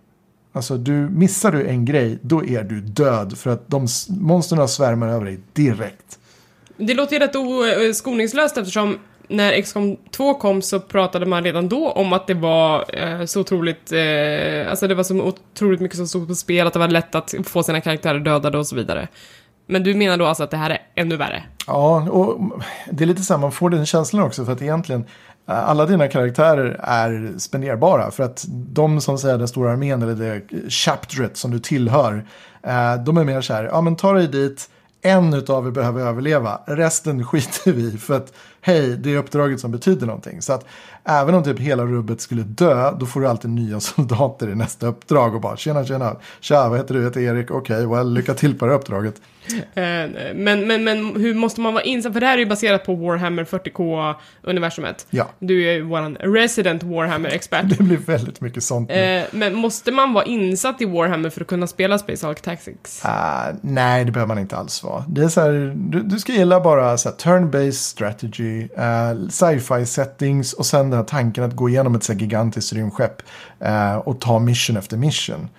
[0.54, 3.38] Alltså du, missar du en grej, då är du död.
[3.38, 6.20] För att de monstren svärmar över dig direkt.
[6.78, 11.70] Det låter ju rätt eh, skoningslöst eftersom när XCOM 2 kom så pratade man redan
[11.70, 15.98] då om att det var eh, så otroligt, eh, alltså det var så otroligt mycket
[15.98, 18.76] som stod på spel, att det var lätt att få sina karaktärer dödade och så
[18.76, 19.08] vidare.
[19.72, 21.44] Men du menar då alltså att det här är ännu värre?
[21.68, 22.52] Ja, och
[22.92, 25.06] det är lite så man får den känslan också för att egentligen
[25.50, 30.16] eh, alla dina karaktärer är spenderbara för att de som säger den stora armén eller
[30.16, 32.26] det chapteret som du tillhör,
[32.64, 34.70] eh, de är mer så här, ja men ta dig dit,
[35.02, 39.72] en utav er behöver överleva, resten skiter vi för att hej, det är uppdraget som
[39.72, 40.42] betyder någonting.
[40.42, 40.66] Så att
[41.04, 44.88] även om typ hela rubbet skulle dö, då får du alltid nya soldater i nästa
[44.88, 48.14] uppdrag och bara tjena tjena, tja vad heter du, jag heter Erik, okej, okay, well,
[48.14, 49.22] lycka till på det här uppdraget.
[49.54, 52.86] Eh, men, men, men hur måste man vara insatt, för det här är ju baserat
[52.86, 55.08] på Warhammer 40K-universumet.
[55.10, 55.30] Ja.
[55.40, 57.78] Du är ju våran resident Warhammer-expert.
[57.78, 58.96] Det blir väldigt mycket sånt nu.
[58.96, 63.06] Eh, men måste man vara insatt i Warhammer för att kunna spela Space Hulk Tactics?
[63.06, 65.06] Uh, nej, det behöver man inte alls vara.
[65.08, 70.54] Det är så här, du, du ska gilla bara så turn-based strategy, uh, sci-fi settings
[70.54, 73.22] och sen den här tanken att gå igenom ett så gigantiskt rymdskepp
[73.66, 75.50] uh, och ta mission efter mission.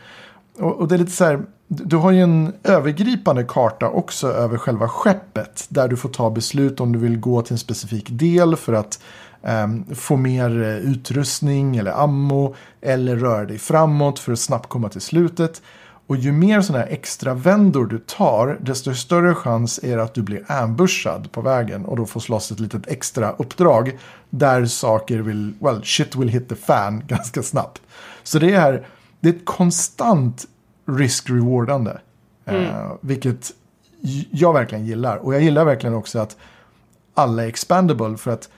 [0.58, 1.40] Och, och, det är lite så här,
[1.74, 5.66] du har ju en övergripande karta också över själva skeppet.
[5.68, 9.02] Där du får ta beslut om du vill gå till en specifik del för att
[9.42, 12.54] eh, få mer eh, utrustning eller ammo.
[12.80, 15.62] Eller röra dig framåt för att snabbt komma till slutet.
[16.06, 20.14] Och ju mer sådana här extra vändor du tar, desto större chans är det att
[20.14, 23.98] du blir ambushad på vägen och då får slåss ett litet extra uppdrag
[24.30, 27.82] där saker vill, well, shit will hit the fan ganska snabbt.
[28.22, 28.86] Så det är,
[29.20, 30.46] det är ett konstant
[30.86, 31.98] risk-rewardande.
[32.44, 32.62] Mm.
[32.62, 33.52] Uh, vilket
[34.30, 35.16] jag verkligen gillar.
[35.16, 36.36] Och jag gillar verkligen också att
[37.14, 38.16] alla är expandable.
[38.16, 38.48] För att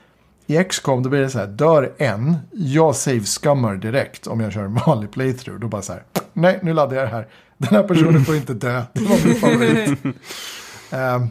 [0.46, 4.62] i XCOM då blir det så här, dör en, jag save-skummar direkt om jag kör
[4.62, 5.60] en vanlig playthrough.
[5.60, 6.02] Då bara så här,
[6.32, 7.28] nej nu laddar jag det här.
[7.58, 10.04] Den här personen får inte dö, det var min favorit.
[10.04, 11.30] um,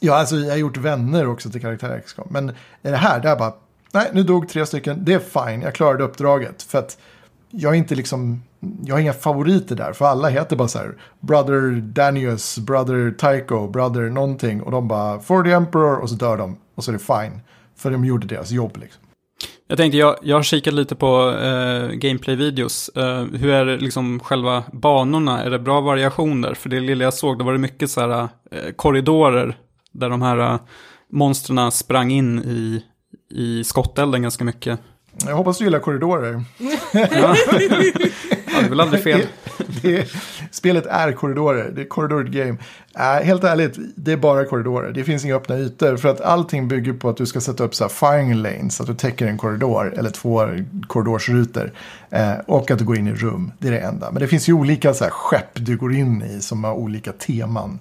[0.00, 2.28] ja, alltså jag har gjort vänner också till karaktärer i XCOM.
[2.30, 2.54] Men i
[2.90, 3.52] det här, det är bara,
[3.92, 6.62] nej nu dog tre stycken, det är fine, jag klarade uppdraget.
[6.62, 6.98] För att
[7.56, 8.42] jag är inte liksom,
[8.84, 9.92] jag har inga favoriter där.
[9.92, 14.62] För alla heter bara så här, Brother Danius, Brother Tycho, Brother någonting.
[14.62, 16.56] Och de bara, For the Emperor, och så dör de.
[16.74, 17.40] Och så är det fine.
[17.76, 19.02] För de gjorde deras jobb liksom.
[19.66, 22.88] Jag tänkte, jag, jag har kikat lite på eh, gameplay-videos.
[22.96, 25.42] Eh, hur är det liksom själva banorna?
[25.42, 26.54] Är det bra variationer?
[26.54, 29.56] För det lilla jag såg, då var det mycket så här eh, korridorer.
[29.92, 30.60] Där de här eh,
[31.12, 32.84] monstren sprang in i,
[33.30, 34.80] i skottelden ganska mycket.
[35.26, 36.44] Jag hoppas du gillar korridorer.
[36.58, 37.36] Ja, ja
[38.60, 39.20] det är väl aldrig fel.
[39.82, 40.08] Det
[40.50, 42.56] spelet är korridorer, det är corridored game.
[42.96, 44.92] Äh, helt ärligt, det är bara korridorer.
[44.92, 45.96] Det finns inga öppna ytor.
[45.96, 48.86] För att allting bygger på att du ska sätta upp så här firing lanes, att
[48.86, 50.48] du täcker en korridor eller två
[50.86, 51.72] korridorsrutor.
[52.10, 54.10] Eh, och att du går in i rum, det är det enda.
[54.10, 57.12] Men det finns ju olika så här, skepp du går in i som har olika
[57.12, 57.80] teman.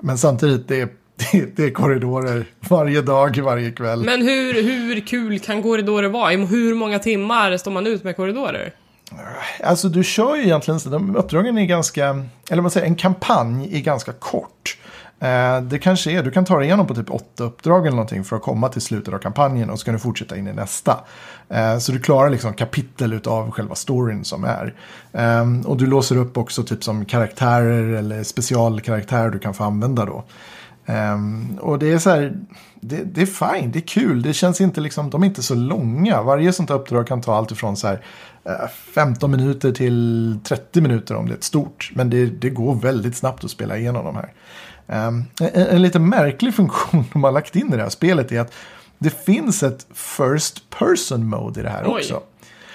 [0.00, 4.04] Men samtidigt, det är det, det, är korridorer varje dag, varje kväll.
[4.04, 6.30] Men hur, hur kul kan korridorer vara?
[6.30, 8.72] Hur många timmar står man ut med korridorer?
[9.64, 13.80] Alltså du kör ju egentligen, de uppdragen är ganska, eller man säger en kampanj är
[13.80, 14.76] ganska kort.
[15.20, 18.24] Eh, det kanske är, du kan ta dig igenom på typ åtta uppdrag eller någonting
[18.24, 21.00] för att komma till slutet av kampanjen och så kan du fortsätta in i nästa.
[21.48, 24.74] Eh, så du klarar liksom kapitel av själva storyn som är.
[25.12, 30.04] Eh, och du låser upp också typ som karaktärer eller specialkaraktärer du kan få använda
[30.04, 30.24] då.
[30.86, 32.36] Um, och det är så här,
[32.80, 35.54] det, det, är fine, det är kul, det känns inte liksom, de är inte så
[35.54, 36.22] långa.
[36.22, 38.00] Varje sånt uppdrag kan ta allt ifrån så här
[38.94, 41.90] 15 eh, minuter till 30 minuter om det är ett stort.
[41.94, 44.32] Men det, det går väldigt snabbt att spela igenom de här.
[45.08, 48.40] Um, en, en lite märklig funktion de har lagt in i det här spelet är
[48.40, 48.52] att
[48.98, 51.92] det finns ett first person mode i det här Oj.
[51.92, 52.22] också.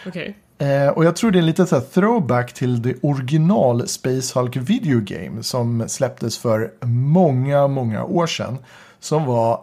[0.05, 0.33] Okay.
[0.59, 4.55] Eh, och jag tror det är lite så här throwback till det original Space Hulk
[4.55, 8.57] Video Game som släpptes för många, många år sedan.
[8.99, 9.61] Som var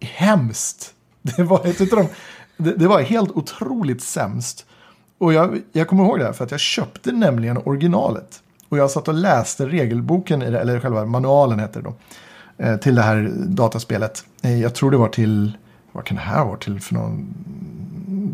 [0.00, 0.94] hemskt.
[1.22, 2.08] Det var, ett av de,
[2.56, 4.66] det, det var helt otroligt sämst.
[5.18, 8.42] Och jag, jag kommer ihåg det här för att jag köpte nämligen originalet.
[8.68, 11.94] Och jag satt och läste regelboken, eller själva manualen heter det då.
[12.64, 14.24] Eh, till det här dataspelet.
[14.42, 15.56] Eh, jag tror det var till,
[15.92, 17.34] vad kan det här vara till för någon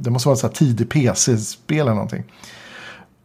[0.05, 2.25] det måste vara ett tidig PC-spel eller någonting.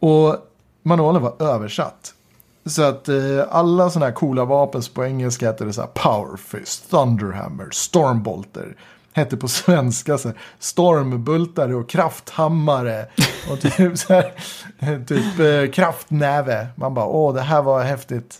[0.00, 0.36] Och
[0.82, 2.14] manualen var översatt.
[2.66, 3.16] Så att eh,
[3.50, 8.76] alla sådana här coola vapen på engelska heter det så här Powerfist, Thunderhammer, Stormbolter.
[9.12, 13.06] Hette på svenska så här, Stormbultare och Krafthammare.
[13.50, 16.66] Och typ så här, typ eh, Kraftnäve.
[16.76, 18.38] Man bara, åh det här var häftigt.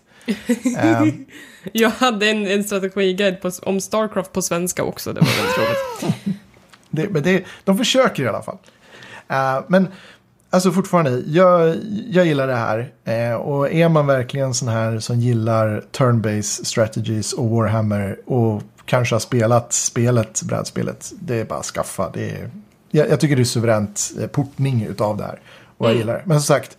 [1.00, 1.26] um,
[1.72, 6.36] Jag hade en, en strategiguide på, om Starcraft på svenska också, det var väldigt roligt.
[6.90, 8.58] Det, men det, de försöker i alla fall.
[9.30, 9.88] Uh, men
[10.50, 11.76] alltså fortfarande, jag,
[12.08, 12.92] jag gillar det här.
[13.08, 19.14] Uh, och är man verkligen sån här som gillar turn-based strategies och Warhammer och kanske
[19.14, 22.10] har spelat spelet, brädspelet, det är bara att skaffa.
[22.14, 22.50] Det är,
[22.90, 25.40] jag, jag tycker det är suveränt eh, portning utav det här.
[25.76, 25.98] Och jag mm.
[25.98, 26.22] gillar det.
[26.24, 26.78] Men som sagt,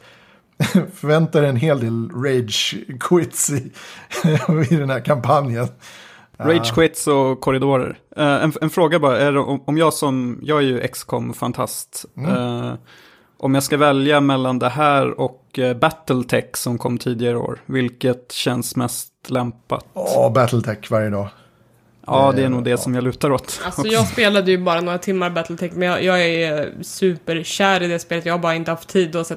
[0.94, 3.72] förvänta dig en hel del rage quits i,
[4.70, 5.68] i den här kampanjen.
[6.46, 8.00] Rage quits och korridorer.
[8.18, 12.06] Uh, en, en, fråga bara, är det, om jag som, jag är ju XCOM-fantast.
[12.18, 12.32] Mm.
[12.32, 12.74] Uh,
[13.38, 18.32] om jag ska välja mellan det här och uh, Battletech som kom tidigare år, vilket
[18.32, 19.86] känns mest lämpat?
[19.94, 21.28] Ja, oh, Battletech varje dag.
[22.08, 23.62] Ja, det är nog det som jag lutar åt.
[23.66, 28.00] Alltså jag spelade ju bara några timmar Battletech, men jag, jag, är superkär i det
[28.00, 28.26] spelet.
[28.26, 29.32] Jag har bara inte haft tid att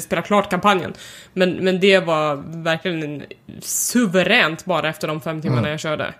[0.00, 0.92] spela klart kampanjen.
[1.32, 3.22] Men, men det var verkligen
[3.60, 5.70] suveränt bara efter de fem timmarna mm.
[5.70, 6.14] jag körde.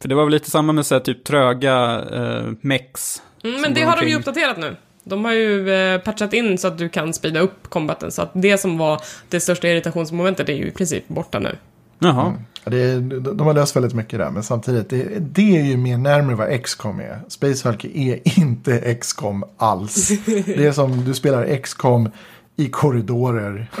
[0.00, 3.22] För det var väl lite samma med så här, typ tröga eh, mex.
[3.44, 4.76] Mm, men det har de ju uppdaterat nu.
[5.04, 8.10] De har ju eh, patchat in så att du kan speeda upp kombaten.
[8.10, 11.56] Så att det som var det största irritationsmomentet är ju i princip borta nu.
[11.98, 12.26] Jaha.
[12.26, 12.44] Mm.
[12.64, 16.36] Det, de har löst väldigt mycket där, men samtidigt, det, det är ju mer närmare
[16.36, 17.20] vad XCOM är.
[17.28, 20.08] Space Hulk är inte XCOM alls.
[20.26, 22.10] Det är som du spelar XCOM
[22.56, 23.66] i korridorer.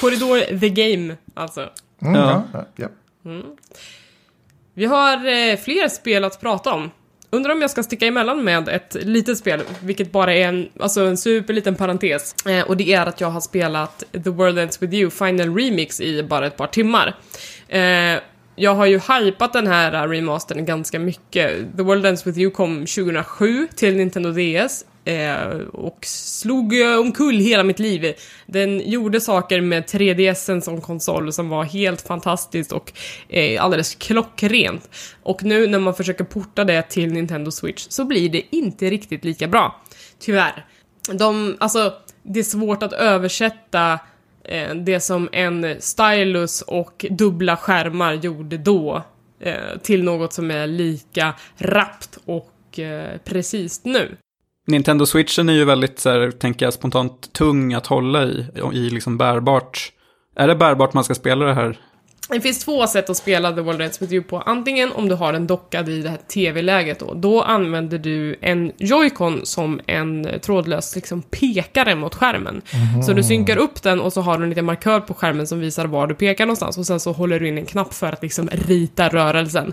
[0.00, 1.70] Korridor the game, alltså.
[2.02, 2.42] Mm, ja.
[2.52, 2.88] ja, ja.
[3.24, 3.46] Mm.
[4.74, 6.90] Vi har eh, fler spel att prata om.
[7.34, 11.00] Undrar om jag ska sticka emellan med ett litet spel, vilket bara är en, alltså
[11.00, 12.46] en superliten parentes.
[12.46, 16.00] Eh, och det är att jag har spelat The World Ends With You Final Remix
[16.00, 17.16] i bara ett par timmar.
[17.68, 18.20] Eh,
[18.56, 21.76] jag har ju hypat den här remastern ganska mycket.
[21.76, 27.38] The World Ends With You kom 2007 till Nintendo DS eh, och slog eh, omkull
[27.38, 28.14] hela mitt liv.
[28.46, 32.92] Den gjorde saker med 3DSen som konsol som var helt fantastiskt och
[33.28, 34.90] eh, alldeles klockrent.
[35.22, 39.24] Och nu när man försöker porta det till Nintendo Switch så blir det inte riktigt
[39.24, 39.80] lika bra.
[40.18, 40.66] Tyvärr.
[41.12, 43.98] De, alltså, det är svårt att översätta
[44.44, 49.02] eh, det som en stylus och dubbla skärmar gjorde då
[49.40, 54.16] eh, till något som är lika rappt och eh, precis nu.
[54.66, 58.90] Nintendo Switchen är ju väldigt, så här, tänker jag, spontant tung att hålla i, i
[58.90, 59.92] liksom bärbart.
[60.36, 61.78] Är det bärbart man ska spela det här?
[62.28, 64.40] Det finns två sätt att spela The World Ends With You på.
[64.40, 67.14] Antingen om du har den dockad i det här TV-läget då.
[67.14, 72.62] Då använder du en Joy-Con som en trådlös liksom, pekare mot skärmen.
[73.06, 75.60] Så du synkar upp den och så har du en liten markör på skärmen som
[75.60, 76.78] visar var du pekar någonstans.
[76.78, 79.72] Och sen så håller du in en knapp för att liksom rita rörelsen.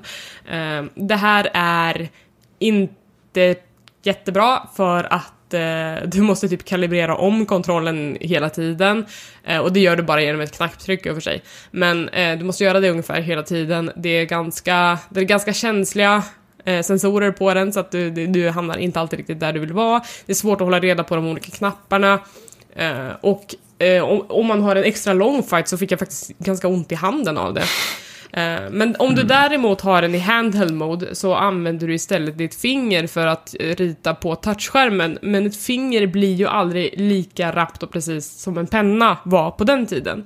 [0.51, 2.09] Eh, det här är
[2.59, 3.55] inte
[4.03, 9.05] jättebra för att eh, du måste typ kalibrera om kontrollen hela tiden.
[9.43, 11.43] Eh, och det gör du bara genom ett knapptryck över sig.
[11.71, 13.91] Men eh, du måste göra det ungefär hela tiden.
[13.95, 16.23] Det är ganska, det är ganska känsliga
[16.65, 19.59] eh, sensorer på den så att du, du, du hamnar inte alltid riktigt där du
[19.59, 20.01] vill vara.
[20.25, 22.19] Det är svårt att hålla reda på de olika knapparna.
[22.75, 26.37] Eh, och eh, om, om man har en extra lång fight så fick jag faktiskt
[26.37, 27.63] ganska ont i handen av det.
[28.33, 32.55] Eh, Men om du däremot har den i handheld mode så använder du istället ditt
[32.55, 35.17] finger för att eh, rita på touchskärmen.
[35.21, 39.63] Men ett finger blir ju aldrig lika rappt och precis som en penna var på
[39.63, 40.25] den tiden.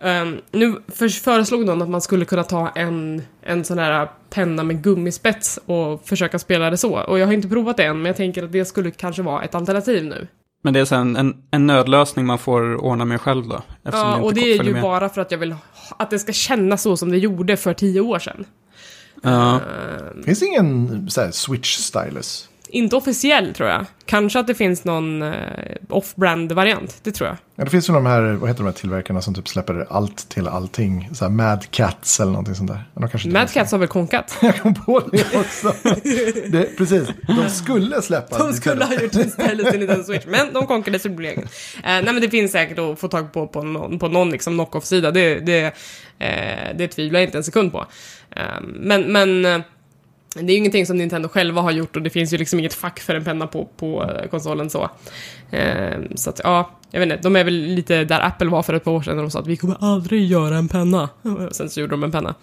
[0.00, 4.62] Um, nu för, föreslog någon att man skulle kunna ta en, en sån här penna
[4.62, 6.98] med gummispets och försöka spela det så.
[7.00, 9.42] Och jag har inte provat det än, men jag tänker att det skulle kanske vara
[9.42, 10.26] ett alternativ nu.
[10.62, 13.62] Men det är sen en, en nödlösning man får ordna med själv då?
[13.82, 14.82] Ja, och det är ju med.
[14.82, 15.56] bara för att jag vill
[15.98, 18.44] att det ska kännas så som det gjorde för tio år sedan.
[19.22, 19.60] Ja.
[19.60, 22.48] Ehm, Finns det ingen så här, switch stylus?
[22.72, 23.86] Inte officiell tror jag.
[24.04, 25.32] Kanske att det finns någon eh,
[25.88, 27.36] off-brand-variant, det tror jag.
[27.56, 30.28] Ja, det finns ju de här, vad heter de här tillverkarna som typ släpper allt
[30.28, 31.08] till allting.
[31.12, 32.84] Så här Mad Cats eller någonting sånt där.
[32.94, 33.52] Men de kanske Mad.
[33.52, 34.38] Cats har väl konkat?
[34.42, 35.74] Jag kom på det också.
[36.48, 38.38] det, precis, de skulle släppa.
[38.38, 41.38] De skulle ha gjort en istället till Nintendo Switch, men de konkade så det blev.
[41.38, 41.44] Eh,
[41.82, 45.10] nej men det finns säkert att få tag på på någon, på någon liksom knock-off-sida,
[45.10, 45.64] det, det,
[46.18, 47.86] eh, det tvivlar jag inte en sekund på.
[48.30, 49.60] Eh, men, men eh,
[50.34, 52.74] det är ju ingenting som Nintendo själva har gjort och det finns ju liksom inget
[52.74, 54.90] fack för en penna på, på eh, konsolen så.
[55.50, 58.74] Eh, så att ja, jag vet inte, de är väl lite där Apple var för
[58.74, 61.08] ett par år sedan när de sa att vi kommer aldrig göra en penna.
[61.50, 62.34] Sen så gjorde de en penna.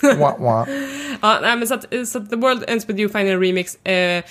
[0.18, 0.68] Wah, wah.
[1.20, 4.24] Ja, nej, men så att, så att The World Ends With You Final Remix eh,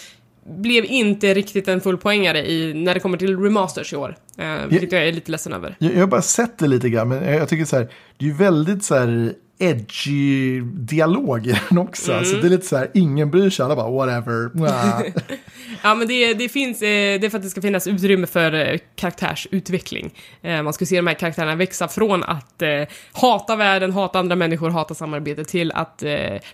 [0.43, 4.15] blev inte riktigt en fullpoängare i, när det kommer till remasters i år.
[4.37, 5.75] Eh, vilket jag är lite ledsen över.
[5.79, 8.25] Jag, jag har bara sett det lite grann, men jag, jag tycker så här, det
[8.25, 12.11] är ju väldigt så här edgy dialog i den också.
[12.11, 12.25] Mm.
[12.25, 14.51] Så det är lite så här, ingen bryr sig, alla bara whatever.
[15.83, 18.53] Ja, men det, det finns, eh, det är för att det ska finnas utrymme för
[18.53, 20.13] eh, karaktärsutveckling.
[20.41, 22.63] Eh, man ska se de här karaktärerna växa från att
[23.11, 26.03] hata världen, hata andra människor, hata samarbete till att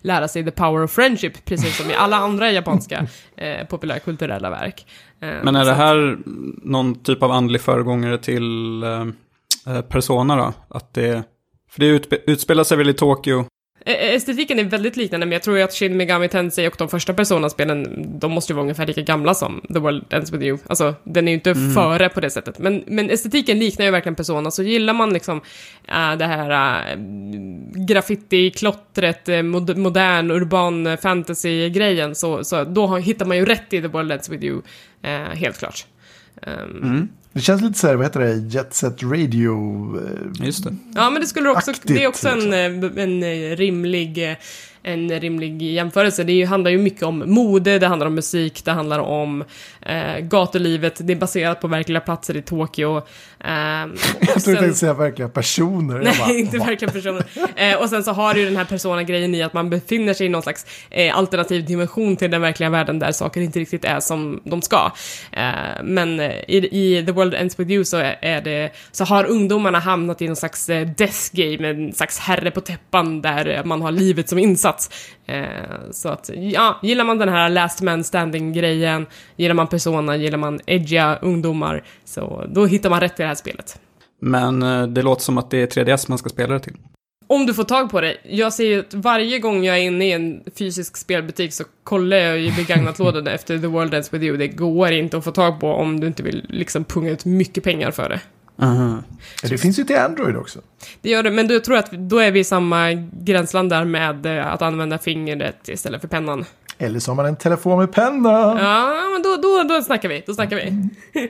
[0.02, 3.08] lära sig the power of friendship, precis som i alla andra japanska
[3.70, 4.86] populärkulturella verk.
[5.20, 6.18] Men är det här
[6.64, 8.84] någon typ av andlig föregångare till
[9.90, 10.54] Persona då?
[10.70, 11.24] Att det,
[11.70, 13.46] för det utspe, utspelar sig väl i Tokyo?
[13.88, 16.90] Eh, Estetiken är väldigt liknande, men jag tror ju att Shin Megami Tensei och de
[16.90, 20.58] första Persona-spelen, de måste ju vara ungefär lika gamla som The World Ends With You.
[20.68, 22.60] Alltså, den är ju inte före på det sättet.
[22.60, 25.42] Men, men estetiken liknar ju verkligen Persona, så gillar man liksom
[25.88, 26.98] äh, det här äh,
[27.88, 33.82] graffiti-klottret, äh, mod modern, urban fantasy-grejen, så, så då har, hittar man ju rätt i
[33.82, 34.62] The World Ends With You,
[35.02, 35.86] äh, helt klart.
[36.42, 39.54] Ehm, Det känns lite så här, vad heter det, Jet Set Radio.
[40.40, 40.76] eh, Just det.
[40.96, 42.98] Ja, men det skulle också, Aktigt, det är också en, liksom.
[42.98, 44.38] eh, en eh, rimlig, eh,
[44.84, 46.24] en rimlig jämförelse.
[46.24, 49.44] Det handlar ju mycket om mode, det handlar om musik, det handlar om
[49.82, 52.98] eh, gatulivet, det är baserat på verkliga platser i Tokyo.
[52.98, 53.50] Eh,
[54.20, 56.00] Jag tror du tänkte säga verkliga personer.
[56.00, 57.24] Nej, bara, inte verkliga personer.
[57.56, 60.26] Eh, och sen så har du ju den här persona-grejen i att man befinner sig
[60.26, 64.00] i någon slags eh, alternativ dimension till den verkliga världen där saker inte riktigt är
[64.00, 64.92] som de ska.
[65.32, 65.44] Eh,
[65.84, 69.80] men eh, i, i The World Ends With You så är, det, så har ungdomarna
[69.80, 73.92] hamnat i någon slags eh, death game, en slags herre på täppan där man har
[73.92, 74.77] livet som insats.
[75.26, 75.46] Eh,
[75.92, 79.06] så att, ja, gillar man den här last man standing-grejen,
[79.36, 83.36] gillar man persona, gillar man edgiga ungdomar, så då hittar man rätt i det här
[83.36, 83.80] spelet.
[84.22, 86.76] Men eh, det låter som att det är 3DS man ska spela det till.
[87.30, 88.18] Om du får tag på det.
[88.24, 92.18] Jag ser ju att varje gång jag är inne i en fysisk spelbutik så kollar
[92.18, 94.38] jag i begagnatlådan efter The World Ends With You.
[94.38, 97.64] Det går inte att få tag på om du inte vill liksom punga ut mycket
[97.64, 98.20] pengar för det.
[98.60, 99.04] Aha.
[99.42, 100.60] Det finns ju till Android också.
[101.02, 104.26] Det gör det, men du tror att då är vi i samma gränsland där med
[104.26, 106.46] eh, att använda fingret istället för pennan.
[106.78, 108.30] Eller så har man en telefon med penna.
[108.62, 110.24] Ja, men då, då, då snackar vi.
[110.28, 110.90] Då snackar vi.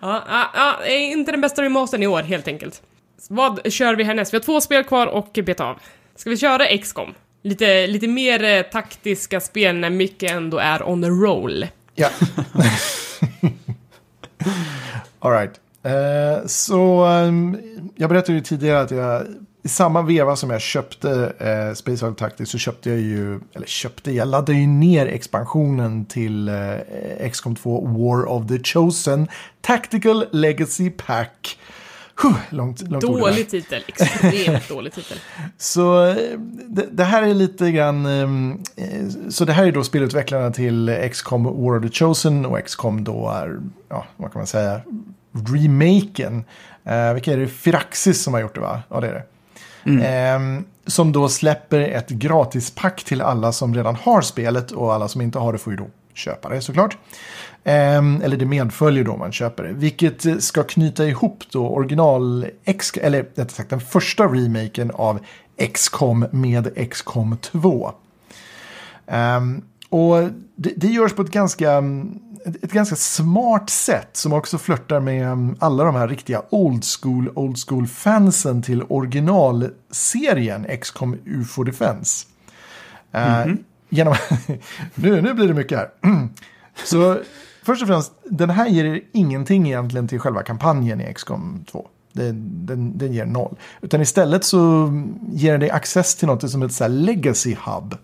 [0.00, 2.82] ja, ja, ja, är inte den bästa remastern i år, helt enkelt.
[3.28, 4.32] Vad kör vi härnäst?
[4.32, 5.76] Vi har två spel kvar och beta av.
[6.16, 7.14] Ska vi köra XCOM?
[7.42, 11.66] Lite, lite mer eh, taktiska spel när mycket ändå är on the roll.
[11.94, 12.08] Ja.
[15.18, 15.60] All right.
[15.82, 17.56] Eh, så ehm,
[17.96, 19.22] jag berättade ju tidigare att jag
[19.64, 23.66] i samma veva som jag köpte eh, Space Hulk Tactics så köpte jag ju, eller
[23.66, 29.28] köpte, jag laddade ju ner expansionen till eh, XCOM 2 War of the Chosen
[29.60, 31.58] Tactical Legacy Pack.
[32.22, 33.02] Huh, långt, långt.
[33.04, 35.16] Dålig titel, extremt dålig titel.
[35.58, 36.16] Så eh,
[36.68, 38.06] det, det här är lite grann...
[38.06, 38.28] eh,
[39.30, 43.28] Så det här är då spelutvecklarna till XCOM War of the Chosen och XCOM då
[43.30, 44.80] är, ja, vad kan man säga,
[45.32, 46.44] remaken.
[46.84, 47.48] Eh, vilka är det?
[47.48, 48.82] Firaxis som har gjort det va?
[48.88, 49.24] Ja, det är det.
[49.84, 55.20] Eh, som då släpper ett gratispack till alla som redan har spelet och alla som
[55.20, 56.98] inte har det får ju då köpa det såklart.
[57.64, 59.72] Ehm, eller det medföljer då man köper det.
[59.72, 65.18] Vilket eh, ska knyta ihop då original, X, eller rättare sagt den första remaken av
[65.72, 67.92] XCOM med XCOM 2.
[69.06, 70.22] Ehm, och
[70.56, 71.82] det, det görs på ett ganska,
[72.44, 77.30] ett ganska smart sätt som också flörtar med um, alla de här riktiga old school,
[77.34, 82.26] old school fansen till originalserien XCOM UFO Defense.
[83.12, 83.46] Eh,
[83.88, 84.14] genom,
[84.94, 85.88] nu, nu blir det mycket här.
[86.84, 87.18] Så
[87.62, 91.88] först och främst, den här ger er ingenting egentligen till själva kampanjen i XCOM 2.
[92.12, 93.56] Det, den, den ger noll.
[93.80, 94.90] Utan istället så
[95.32, 97.94] ger den dig access till något som heter legacy hub.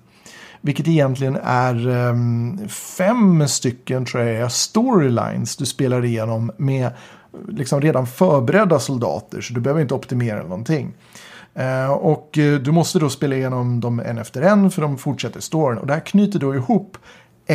[0.60, 6.90] Vilket egentligen är ehm, fem stycken tror jag storylines du spelar igenom med
[7.48, 9.40] liksom redan förberedda soldater.
[9.40, 10.94] Så du behöver inte optimera någonting.
[11.54, 15.40] Eh, och eh, du måste då spela igenom dem en efter en för de fortsätter
[15.40, 15.78] storyn.
[15.78, 16.98] Och det här knyter då ihop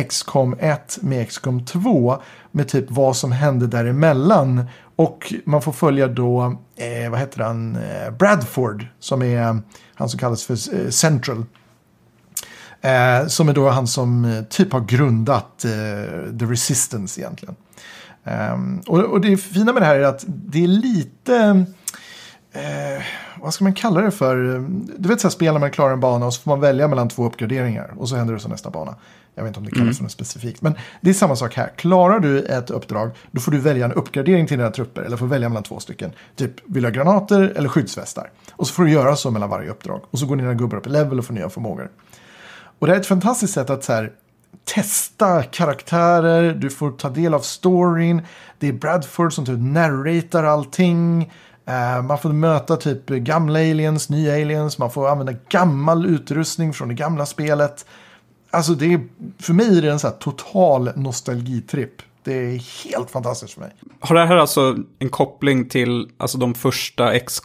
[0.08, 2.16] XCOM 1 med XCOM 2
[2.50, 4.64] med typ vad som hände däremellan.
[4.96, 9.56] Och man får följa då, eh, vad heter han, eh, Bradford som är eh,
[9.94, 11.44] han som kallas för eh, Central.
[12.84, 15.70] Eh, som är då han som eh, typ har grundat eh,
[16.38, 17.56] The Resistance egentligen.
[18.24, 21.64] Ehm, och, och det fina med det här är att det är lite...
[22.52, 23.02] Eh,
[23.40, 24.36] vad ska man kalla det för?
[24.98, 26.88] Du vet så här spel när man klarar en bana och så får man välja
[26.88, 27.94] mellan två uppgraderingar.
[27.96, 28.94] Och så händer det så nästa bana.
[29.34, 30.62] Jag vet inte om det kallas för något specifikt.
[30.62, 31.72] Men det är samma sak här.
[31.76, 35.02] Klarar du ett uppdrag då får du välja en uppgradering till dina trupper.
[35.02, 36.12] Eller får välja mellan två stycken.
[36.36, 38.30] Typ vill du ha granater eller skyddsvästar.
[38.52, 40.00] Och så får du göra så mellan varje uppdrag.
[40.10, 41.90] Och så går dina gubbar upp i level och får nya förmågor.
[42.78, 44.12] Och det är ett fantastiskt sätt att så här,
[44.64, 48.22] testa karaktärer, du får ta del av storyn.
[48.58, 51.32] Det är Bradford som typ narratar allting.
[51.66, 56.88] Eh, man får möta typ gamla aliens, nya aliens, man får använda gammal utrustning från
[56.88, 57.86] det gamla spelet.
[58.50, 59.00] Alltså det är,
[59.38, 62.02] för mig är det en så här total nostalgitripp.
[62.24, 63.70] Det är helt fantastiskt för mig.
[64.00, 67.40] Har det här alltså en koppling till alltså, de första x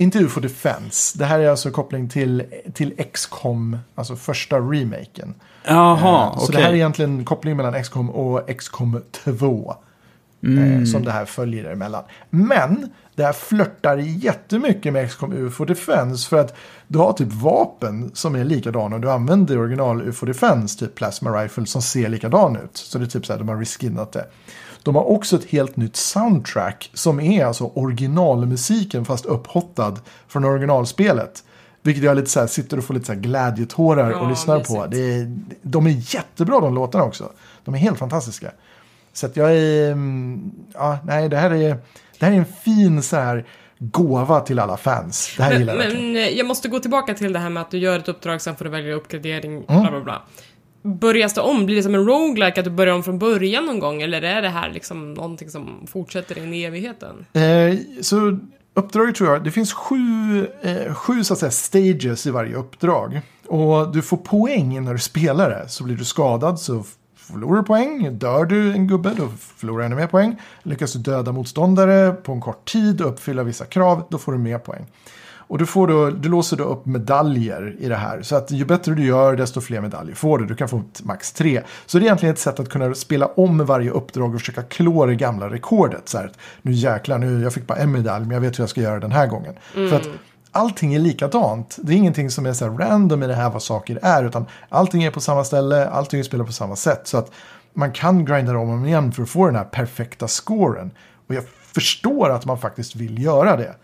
[0.00, 1.18] inte UFO Defense.
[1.18, 2.44] Det här är alltså koppling till,
[2.74, 5.34] till XCOM, alltså första remaken.
[5.64, 6.56] Jaha, Eh, Så okej.
[6.56, 9.74] det här är egentligen kopplingen mellan XCOM och XCOM 2.
[10.42, 12.04] Eh, som det här följer emellan.
[12.30, 16.28] Men det här flörtar jättemycket med XCOM UFO Defense.
[16.28, 16.56] För att
[16.88, 18.96] du har typ vapen som är likadana.
[18.96, 22.76] Och du använder original UFO Defense, typ Plasma Rifle, som ser likadan ut.
[22.76, 24.26] Så det är typ så här, de har reskinnat det.
[24.82, 29.96] De har också ett helt nytt soundtrack som är alltså originalmusiken fast upphottad
[30.28, 31.44] från originalspelet.
[31.82, 34.60] Vilket jag lite så här, sitter och får lite så här glädjetårar och Ja, lyssnar
[34.60, 34.72] på.
[34.74, 34.90] mysigt.
[34.90, 37.32] Det är, de är jättebra de låtarna också.
[37.64, 38.50] De är helt fantastiska.
[39.12, 41.76] Så att jag är, mm, ja, nej, det här är,
[42.18, 43.46] det här är en fin så här
[43.78, 45.34] gåva till alla fans.
[45.36, 47.60] Det här Men, gillar jag men eh, jag måste gå tillbaka till det här med
[47.60, 49.82] att du gör ett uppdrag, sen får du välja uppgradering, Mm.
[49.82, 50.22] bla bla bla.
[50.82, 51.66] Börjas det om?
[51.66, 54.02] Blir det som en roguelike att du börjar om från början någon gång?
[54.02, 57.26] Eller är det här liksom någonting som fortsätter in i evigheten?
[57.32, 58.38] Eh, så
[58.74, 63.20] uppdraget tror jag, det finns sju, eh, sju så att säga stages i varje uppdrag.
[63.46, 65.68] Och du får poäng när du spelar det.
[65.68, 66.84] Så blir du skadad så
[67.16, 68.18] förlorar du poäng.
[68.18, 70.36] Dör du en gubbe då förlorar du ännu mer poäng.
[70.62, 74.38] Lyckas du döda motståndare på en kort tid och uppfylla vissa krav då får du
[74.38, 74.86] mer poäng.
[75.50, 78.22] Och du, får då, du låser då upp medaljer i det här.
[78.22, 80.46] Så att ju bättre du gör desto fler medaljer får du.
[80.46, 81.62] Du kan få max tre.
[81.86, 85.06] Så det är egentligen ett sätt att kunna spela om varje uppdrag och försöka klå
[85.06, 86.08] det gamla rekordet.
[86.08, 88.62] Så här, att nu jäklar, nu, jag fick bara en medalj men jag vet hur
[88.62, 89.54] jag ska göra den här gången.
[89.72, 90.08] För att
[90.50, 91.78] allting är likadant.
[91.82, 94.24] Det är ingenting som är så random i det här vad saker är.
[94.24, 97.00] Utan allting är på samma ställe, allting är spelat på samma sätt.
[97.04, 97.32] Så att
[97.74, 100.90] man kan grinda om och om igen för att få den här perfekta scoren.
[101.28, 101.44] Och jag
[101.74, 103.74] förstår att man faktiskt vill göra det.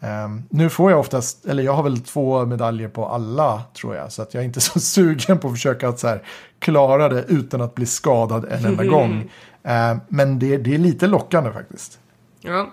[0.00, 4.12] Ehm, nu får jag oftast, eller jag har väl två medaljer på alla tror jag.
[4.12, 6.22] Så att jag är inte så sugen på att försöka att så här,
[6.58, 9.30] klara det utan att bli skadad en enda gång.
[9.62, 11.98] Ehm, men det, det är lite lockande faktiskt.
[12.40, 12.72] Ja.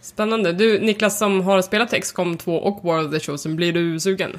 [0.00, 0.52] Spännande.
[0.52, 4.38] Du, Niklas, som har spelat XCOM 2 och War of the Chosen, blir du sugen?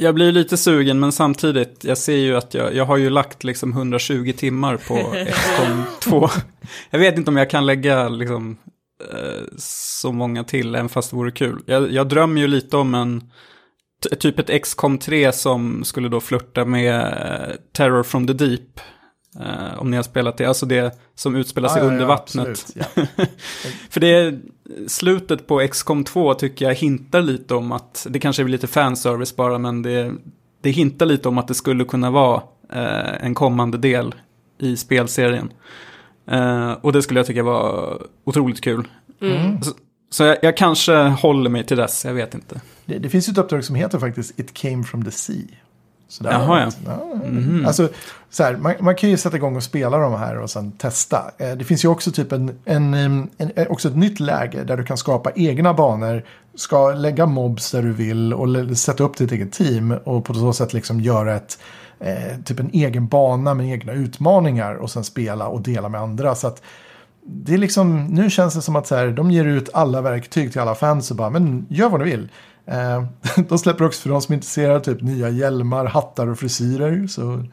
[0.00, 3.44] Jag blir lite sugen, men samtidigt, jag ser ju att jag, jag har ju lagt
[3.44, 4.94] liksom 120 timmar på
[5.32, 6.28] XCOM 2.
[6.90, 8.56] Jag vet inte om jag kan lägga liksom
[9.56, 11.62] så många till, även fast det vore kul.
[11.66, 13.22] Jag, jag drömmer ju lite om en,
[14.18, 18.80] typ ett XCOM 3 som skulle då flirta med eh, Terror from the Deep.
[19.40, 22.66] Eh, om ni har spelat det, alltså det som utspelar sig ja, under ja, vattnet.
[22.74, 22.84] ja.
[23.90, 24.38] För det,
[24.86, 29.36] slutet på XCOM 2 tycker jag hintar lite om att, det kanske är lite fanservice
[29.36, 30.12] bara, men det,
[30.62, 32.42] det hintar lite om att det skulle kunna vara
[32.72, 34.14] eh, en kommande del
[34.58, 35.52] i spelserien.
[36.30, 38.88] Eh, och det skulle jag tycka var otroligt kul.
[39.20, 39.62] Mm.
[39.62, 39.72] Så,
[40.10, 42.60] så jag, jag, kanske håller mig till dess, jag vet inte.
[42.84, 45.36] Det, det finns ju ett uppdrag som heter faktiskt It came from the sea.
[46.08, 46.70] Så Jaha, ja.
[46.86, 47.12] ja.
[47.24, 47.66] Mm.
[47.66, 47.88] Alltså,
[48.30, 51.30] så här, man, man, kan ju sätta igång och spela de här och sen testa.
[51.38, 54.76] Eh, det finns ju också typ en, en, en, en, också ett nytt läge där
[54.76, 56.24] du kan skapa egna banor,
[56.54, 60.52] ska lägga mobs där du vill och sätta upp ditt eget team och på så
[60.52, 61.58] sätt liksom göra ett,
[62.00, 66.34] eh, typ en egen bana med egna utmaningar och sen spela och dela med andra.
[66.34, 66.62] Så att
[67.26, 70.52] det är liksom, nu känns det som att så här, de ger ut alla verktyg
[70.52, 72.28] till alla fans och bara, men gör vad du vill.
[72.66, 73.04] Eh,
[73.48, 77.06] de släpper också för de som är intresserade typ nya hjälmar, hattar och frisyrer.
[77.06, 77.44] Så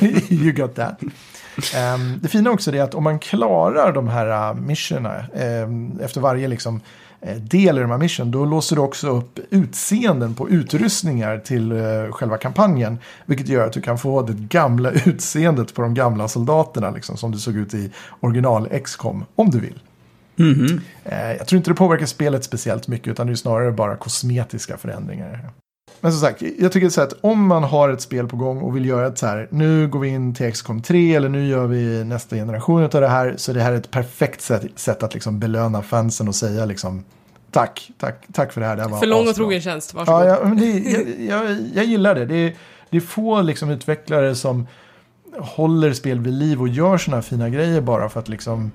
[0.34, 1.00] you got that.
[1.94, 5.24] Um, det fina också är att om man klarar de här uh, missionerna
[5.64, 6.80] um, efter varje liksom,
[7.26, 11.72] uh, del i de här mission, då låser du också upp utseenden på utrustningar till
[11.72, 12.98] uh, själva kampanjen.
[13.26, 17.32] Vilket gör att du kan få det gamla utseendet på de gamla soldaterna, liksom, som
[17.32, 17.90] det såg ut i
[18.20, 19.80] original XCOM, om du vill.
[20.38, 20.80] Mm -hmm.
[21.38, 25.50] Jag tror inte det påverkar spelet speciellt mycket utan det är snarare bara kosmetiska förändringar.
[26.00, 28.76] Men som sagt, jag tycker så att om man har ett spel på gång och
[28.76, 31.66] vill göra ett så här, nu går vi in till XCOM 3 eller nu gör
[31.66, 35.14] vi nästa generation av det här, så det här är ett perfekt sätt, sätt att
[35.14, 37.04] liksom belöna fansen och säga liksom
[37.50, 38.76] tack, tack, tack för det här.
[38.76, 40.26] Det här var för lång och trogen tjänst, varsågod.
[40.26, 40.66] Ja, ja det,
[41.24, 42.26] jag, jag, jag gillar det.
[42.26, 42.56] Det är,
[42.90, 44.66] det är få liksom utvecklare som
[45.38, 48.72] håller spel vid liv och gör sådana fina grejer bara för att liksom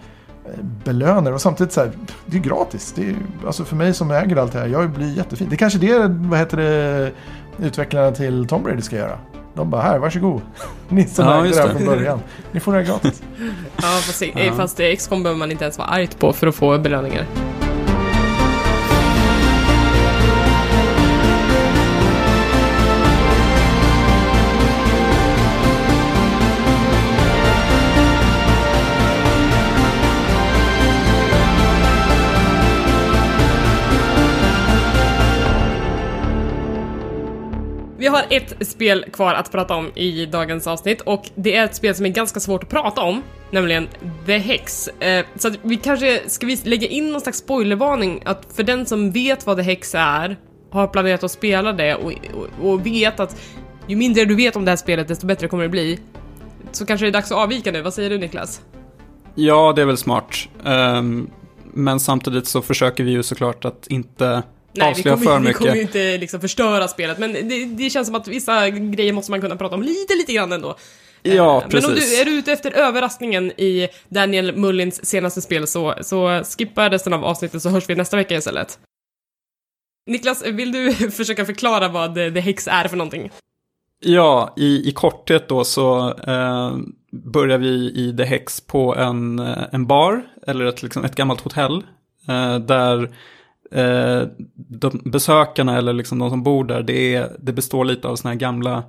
[0.83, 1.91] belönar och samtidigt så här,
[2.25, 2.93] det är gratis.
[2.95, 3.15] Det är,
[3.45, 5.49] alltså för mig som äger allt det här, jag blir jättefint.
[5.49, 7.11] Det är kanske det, vad heter det,
[7.59, 9.19] utvecklarna till Tom Brady ska göra.
[9.53, 10.41] De bara, här, varsågod.
[10.89, 12.19] Ni som ja, ägde det här från början.
[12.51, 13.23] Ni får det här gratis.
[13.75, 14.53] ja, fast, ja.
[14.53, 17.25] fast XCOM behöver man inte ens vara argt på för att få belöningar.
[38.31, 42.05] Ett spel kvar att prata om i dagens avsnitt och det är ett spel som
[42.05, 43.87] är ganska svårt att prata om, nämligen
[44.25, 44.87] The Hex.
[44.87, 48.85] Eh, så att vi kanske, ska vi lägga in någon slags spoilervarning att för den
[48.85, 50.37] som vet vad The Hex är,
[50.71, 53.41] har planerat att spela det och, och, och vet att
[53.87, 55.99] ju mindre du vet om det här spelet desto bättre kommer det bli.
[56.71, 58.61] Så kanske det är dags att avvika nu, vad säger du Niklas?
[59.35, 60.35] Ja, det är väl smart.
[60.63, 61.29] Um,
[61.73, 64.43] men samtidigt så försöker vi ju såklart att inte
[64.73, 68.15] Nej, vi kommer, vi kommer ju inte liksom förstöra spelet, men det, det, känns som
[68.15, 70.75] att vissa grejer måste man kunna prata om lite, lite grann ändå.
[71.23, 71.89] Ja, men precis.
[71.89, 76.43] Men om du är du ute efter överraskningen i Daniel Mullins senaste spel så, så
[76.57, 78.79] skippa resten av avsnittet så hörs vi nästa vecka istället.
[80.05, 83.31] Niklas, vill du försöka förklara vad The Hex är för någonting?
[83.99, 86.77] Ja, i, i korthet då så eh,
[87.11, 89.39] börjar vi i The Hex på en,
[89.71, 91.83] en bar, eller ett, liksom ett gammalt hotell,
[92.27, 93.15] eh, där
[93.71, 94.23] eh,
[94.55, 98.33] de besökarna eller liksom de som bor där, det, är, det består lite av sådana
[98.33, 98.83] här gamla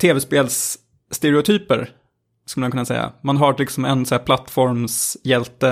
[0.00, 1.90] tv-spelsstereotyper.
[2.46, 3.12] Skulle man kunna säga.
[3.22, 5.70] Man har liksom en så här plattformshjälte,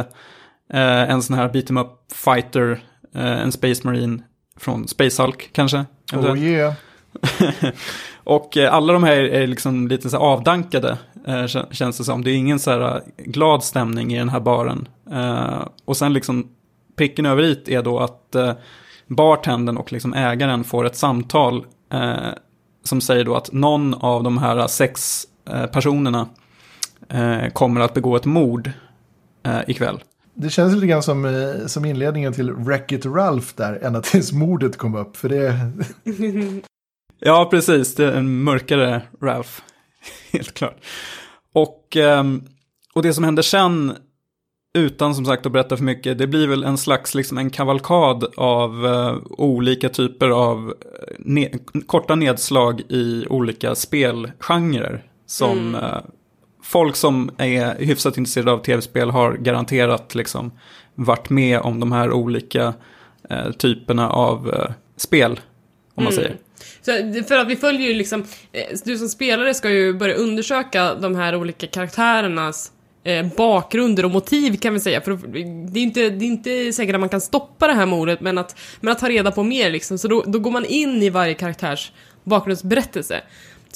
[0.73, 2.85] eh, en sån här beat em up fighter,
[3.15, 4.23] eh, en Space Marine
[4.57, 5.85] från Space Hulk kanske.
[6.13, 6.75] Oh yeah.
[8.25, 12.25] och eh, alla de här är liksom lite så avdankade, eh, känns det som.
[12.25, 14.89] Det är ingen så här glad stämning i den här baren.
[15.13, 16.49] Eh, och sen liksom
[16.97, 18.53] pricken över it är då att eh,
[19.07, 22.17] bartendern och liksom ägaren får ett samtal eh,
[22.85, 26.29] som säger då att någon av de här sex eh, personerna
[27.09, 28.71] eh, kommer att begå ett mord
[29.43, 30.01] eh, ikväll.
[30.35, 34.77] Det känns lite grann som, eh, som inledningen till Wreck-It Ralph där, ända tills mordet
[34.77, 35.17] kom upp.
[35.17, 35.71] För det...
[37.21, 37.95] ja, precis.
[37.95, 39.51] Det är en mörkare Ralph.
[40.33, 40.77] Helt klart.
[41.53, 42.43] Och, ehm,
[42.95, 43.97] och det som händer sen
[44.75, 48.25] utan som sagt att berätta för mycket, det blir väl en slags liksom en kavalkad
[48.37, 51.51] av uh, olika typer av eh, ne
[51.87, 55.03] korta nedslag i olika spelgenrer.
[55.27, 55.75] Som mm.
[55.75, 55.99] uh,
[56.63, 60.53] folk som är hyfsat intresserade av tv-spel har garanterat liksom
[60.95, 62.75] varit med om de här olika
[63.31, 64.55] uh, typerna av
[64.97, 65.41] spel.
[65.95, 66.25] Om man mm.
[66.25, 66.37] säger.
[66.83, 68.25] Så för att vi följer ju liksom,
[68.85, 72.73] du som spelare ska ju börja undersöka de här olika karaktärernas
[73.05, 75.01] eh, bakgrunder och motiv kan vi säga.
[75.01, 75.19] För
[75.71, 78.39] det är inte, det är inte säkert att man kan stoppa det här mordet, men
[78.39, 79.99] att, men att ta reda på mer liksom.
[79.99, 81.93] Så då, då går man in i varje karaktärs
[82.25, 83.21] bakgrundsberättelse.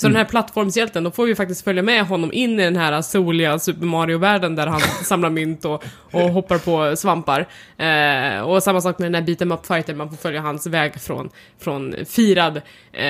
[0.00, 3.02] Så den här plattformshjälten, då får vi faktiskt följa med honom in i den här
[3.02, 7.48] soliga Super Mario-världen där han samlar mynt och, och hoppar på svampar.
[7.76, 11.00] Eh, och samma sak med den här beat'em up fighter man får följa hans väg
[11.00, 11.28] från,
[11.60, 12.60] från firad,
[12.92, 13.02] eh,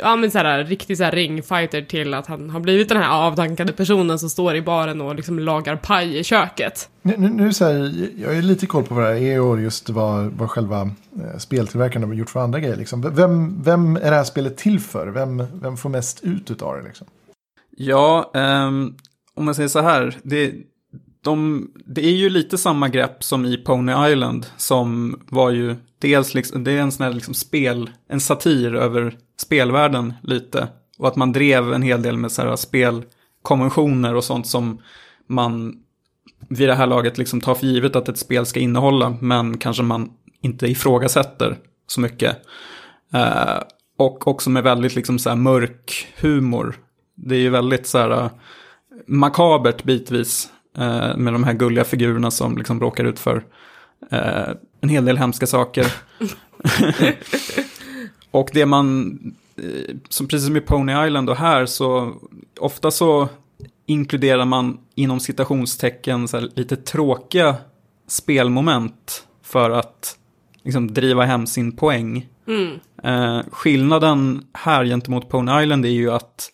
[0.00, 4.18] ja men såhär riktig såhär ringfighter till att han har blivit den här avdankade personen
[4.18, 6.88] som står i baren och liksom lagar paj i köket.
[7.06, 9.60] Nu, nu, nu så här, jag är lite koll på vad det här är och
[9.60, 12.76] just vad, vad själva eh, speltillverkarna har gjort för andra grejer.
[12.76, 13.14] Liksom.
[13.14, 15.06] Vem, vem är det här spelet till för?
[15.06, 16.82] Vem, vem får mest ut av det?
[16.82, 17.06] Liksom?
[17.76, 18.96] Ja, um,
[19.34, 20.16] om man säger så här.
[20.22, 20.54] Det,
[21.20, 24.46] de, det är ju lite samma grepp som i Pony Island.
[24.56, 29.18] Som var ju dels liksom, det är en sån här liksom spel, en satir över
[29.40, 30.68] spelvärlden lite.
[30.98, 34.82] Och att man drev en hel del med så här spelkonventioner och sånt som
[35.26, 35.82] man
[36.48, 39.16] vid det här laget liksom tar för givet att ett spel ska innehålla.
[39.20, 40.10] Men kanske man
[40.40, 42.36] inte ifrågasätter så mycket.
[43.14, 43.60] Uh,
[43.96, 46.76] och också med väldigt liksom så här mörk humor.
[47.14, 48.30] Det är ju väldigt så här eh,
[49.06, 50.50] makabert bitvis.
[50.78, 53.44] Eh, med de här gulliga figurerna som liksom råkar ut för
[54.10, 54.48] eh,
[54.80, 55.92] en hel del hemska saker.
[58.30, 59.18] och det man,
[59.56, 62.14] eh, som precis som i Pony Island och här, så
[62.60, 63.28] ofta så
[63.86, 67.56] inkluderar man inom citationstecken så här, lite tråkiga
[68.06, 70.18] spelmoment för att
[70.62, 72.26] liksom, driva hem sin poäng.
[72.48, 72.78] Mm.
[73.02, 76.50] Eh, skillnaden här gentemot Pony Island är ju att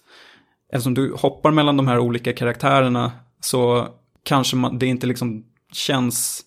[0.72, 3.88] eftersom du hoppar mellan de här olika karaktärerna så
[4.24, 6.44] kanske man, det inte liksom känns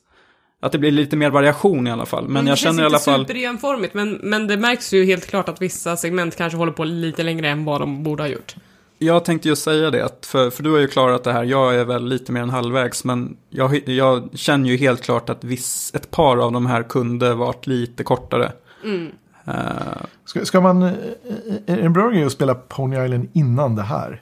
[0.62, 2.24] att det blir lite mer variation i alla fall.
[2.24, 3.20] Men Mm, jag känner i alla fall...
[3.20, 6.58] Det känns inte superenformigt, men, men det märks ju helt klart att vissa segment kanske
[6.58, 8.56] håller på lite längre än vad de borde ha gjort.
[8.98, 11.76] Jag tänkte ju säga det, att för, för du har ju klarat det här, jag
[11.76, 15.92] är väl lite mer än halvvägs, men jag, jag känner ju helt klart att viss,
[15.96, 18.52] ett par av de här kunde varit lite kortare.
[18.84, 19.12] Mm.
[19.46, 23.28] Eh, ska, ska man, eh, eh, är det en bra grej att spela Pony Island
[23.34, 24.22] innan det här?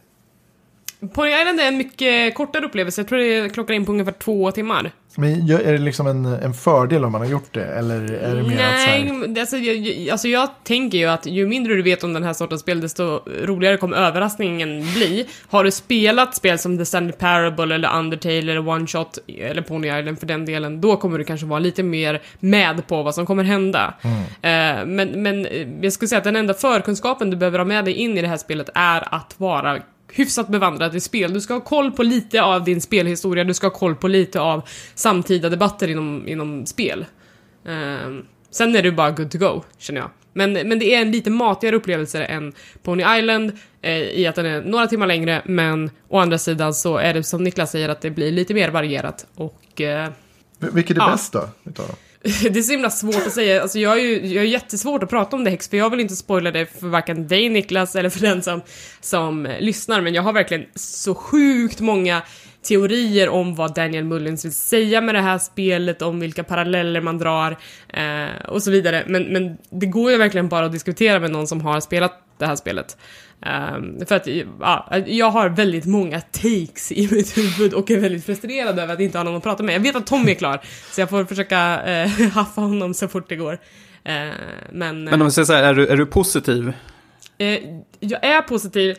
[1.13, 4.51] Pony Island är en mycket kortare upplevelse, jag tror det klockar in på ungefär två
[4.51, 4.91] timmar.
[5.17, 7.65] Men är det liksom en, en fördel om man har gjort det?
[7.65, 11.25] Eller är det mer att så Nej, här, alltså jag, alltså jag tänker ju att
[11.25, 13.03] ju mindre du vet om den här sortens spel, desto
[13.45, 15.27] roligare kommer överraskningen bli.
[15.49, 19.99] Har du spelat spel som The Stanley Parable eller Undertale eller One Shot eller Pony
[19.99, 23.25] Island för den delen, då kommer du kanske vara lite mer med på vad som
[23.25, 23.93] kommer hända.
[24.41, 27.85] Eh, men, men eh, jag skulle säga att den enda förkunskapen du behöver ha med
[27.85, 29.79] dig in i det här spelet är att vara
[30.15, 31.33] hyfsat bevandrad i spel.
[31.33, 34.39] Du ska ha koll på lite av din spelhistoria, du ska ha koll på lite
[34.41, 34.61] av
[34.95, 37.05] samtida debatter inom, inom spel.
[37.67, 40.09] Ehm, sen är du bara good to go, känner jag.
[40.33, 42.53] Men, men det är en lite matigare upplevelse än
[42.83, 43.51] Pony Island
[43.81, 47.23] eh, i att den är några timmar längre, men å andra sidan så är det
[47.23, 50.09] som Niklas säger att det blir lite mer varierat och eh,
[50.59, 51.11] vilket är Ja.
[51.11, 51.49] bäst då?
[51.63, 51.95] Utav dem?
[52.41, 53.61] det är så himla svårt att säga.
[53.61, 55.99] Alltså jag är ju jag är jättesvårt att prata om det Hex, för jag vill
[55.99, 58.61] inte spoila det för varken dig Niklas eller för den som,
[59.01, 62.21] som lyssnar, men jag har verkligen så sjukt många
[62.63, 67.17] teorier om vad Daniel Mullins vill säga med det här spelet, om vilka paralleller man
[67.17, 67.57] drar
[67.87, 69.03] eh, och så vidare.
[69.07, 72.45] Men, men det går ju verkligen bara att diskutera med någon som har spelat det
[72.45, 72.97] här spelet.
[73.41, 74.27] Ehm, för att
[74.59, 78.99] ja, jag har väldigt många takes i mitt huvud och är väldigt frustrerad över att
[78.99, 79.75] inte ha någon att prata med.
[79.75, 80.61] Jag vet att Tommy är klar,
[80.91, 83.53] så jag får försöka eh, haffa honom så fort det går.
[84.03, 84.13] Eh,
[84.71, 86.73] men men om jag säger så här, är du, är du positiv?
[87.37, 87.59] eh,
[87.99, 88.97] jag är positiv.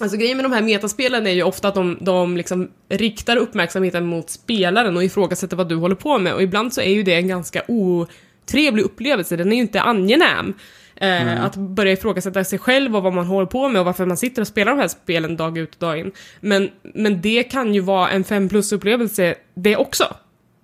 [0.00, 4.06] Alltså grejen med de här metaspelen är ju ofta att de, de liksom riktar uppmärksamheten
[4.06, 7.14] mot spelaren och ifrågasätter vad du håller på med och ibland så är ju det
[7.14, 10.54] en ganska otrevlig upplevelse, den är ju inte angenäm.
[10.96, 14.16] Eh, Att börja ifrågasätta sig själv och vad man håller på med och varför man
[14.16, 16.12] sitter och spelar de här spelen dag ut och dag in.
[16.40, 20.04] Men, men det kan ju vara en 5 plus-upplevelse det också.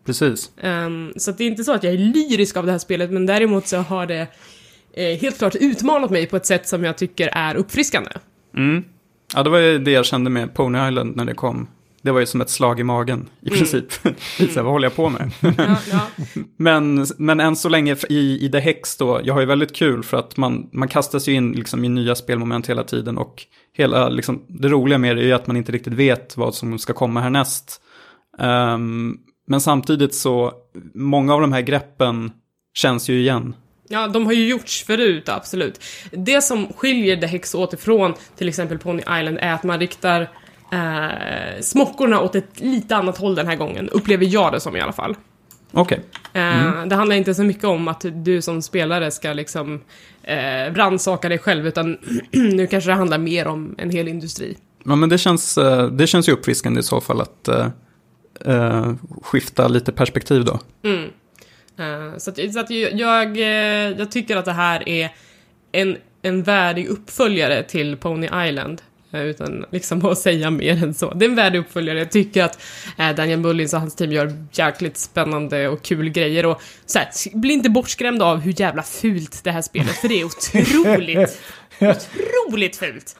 [0.07, 0.51] Precis.
[0.62, 3.26] Ehm, så det är inte så att jag är lyrisk av det här spelet, men
[3.26, 4.26] däremot så har det
[4.93, 8.11] eh, helt klart utmanat mig på ett sätt som jag tycker är uppfriskande.
[8.57, 8.85] Mm.
[9.35, 11.68] Ja, det var ju det jag kände med Pony Island när det kom.
[12.03, 13.85] Det var ju som ett slag i magen i princip.
[14.39, 15.31] Lite så här, vad håller jag på med?
[15.41, 16.01] Ja, ja.
[16.57, 20.03] men, men än så länge i, i The Hex då, jag har ju väldigt kul
[20.03, 24.09] för att man, man kastas ju in liksom i nya spelmoment hela tiden och hela,
[24.09, 26.93] liksom, det roliga med det är ju att man inte riktigt vet vad som ska
[26.93, 27.81] komma härnäst.
[28.39, 29.16] Ehm,
[29.47, 30.53] men samtidigt så,
[30.95, 32.33] många av de här greppen
[32.74, 33.55] känns ju igen.
[33.93, 35.80] Ja, de har ju gjorts förut, absolut.
[36.11, 40.20] Det som skiljer The Hex åt ifrån till exempel Pony Island är att man riktar
[40.72, 44.80] eh, smockorna åt ett lite annat håll den här gången, upplever jag det som i
[44.80, 45.16] alla fall.
[45.72, 46.01] Okej.
[46.32, 49.80] Eh, Det handlar inte så mycket om att du som spelare ska liksom
[50.22, 51.99] eh, rannsaka dig själv, utan
[52.30, 54.57] nu kanske det handlar mer om en hel industri.
[54.84, 57.66] Ja, men det känns, eh, det känns ju uppfriskande i så fall att eh,
[58.45, 60.59] eh, skifta lite perspektiv då.
[60.84, 61.11] Mm.
[61.79, 65.11] Eh, så att, så att jag, jag, eh, jag tycker att det här är
[65.73, 68.83] en en värdig uppföljare till Pony Island.
[69.12, 71.14] eh, Utan liksom att säga mer än så.
[71.14, 71.99] Det är en värdig uppföljare.
[71.99, 72.59] Jag tycker att
[73.16, 76.47] Daniel Mullins och hans team gör jäkligt spännande och kul grejer.
[76.47, 80.21] Och så här, bli inte bortskrämda av hur jävla fult det här spelet, för det
[80.21, 81.41] är otroligt,
[81.81, 83.16] otroligt fult.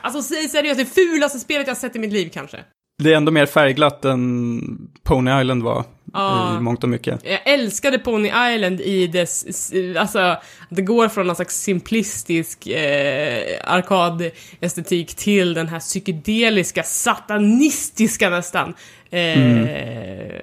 [0.00, 2.58] Alltså säg seriöst, det fulaste spelet jag sett i mitt liv kanske.
[2.98, 4.60] Det är ändå mer färgglatt än
[5.02, 6.56] Pony Island var Ja.
[6.56, 7.20] i mångt och mycket.
[7.24, 10.36] Jag älskade Pony Island i dess, alltså,
[10.70, 18.74] det går från någon slags simplistisk eh, arkadestetik till den här psykedeliska, satanistiska nästan.
[19.10, 20.40] Eh,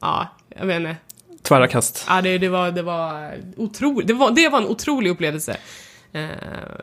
[0.00, 0.28] Ja,
[0.58, 0.96] jag vet inte.
[1.42, 2.04] Tvära kast.
[2.08, 5.56] Ja, det, det var, det var otroligt, det var, det var en otrolig upplevelse.
[6.12, 6.28] Eh,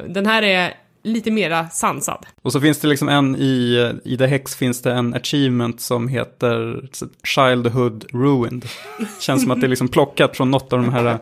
[0.10, 0.74] den här är
[1.08, 2.26] lite mera sansad.
[2.42, 6.08] Och så finns det liksom en i, i The Hex finns det en achievement som
[6.08, 6.82] heter
[7.24, 8.66] Childhood Ruined.
[9.20, 11.20] Känns som att det är liksom plockat från något av de här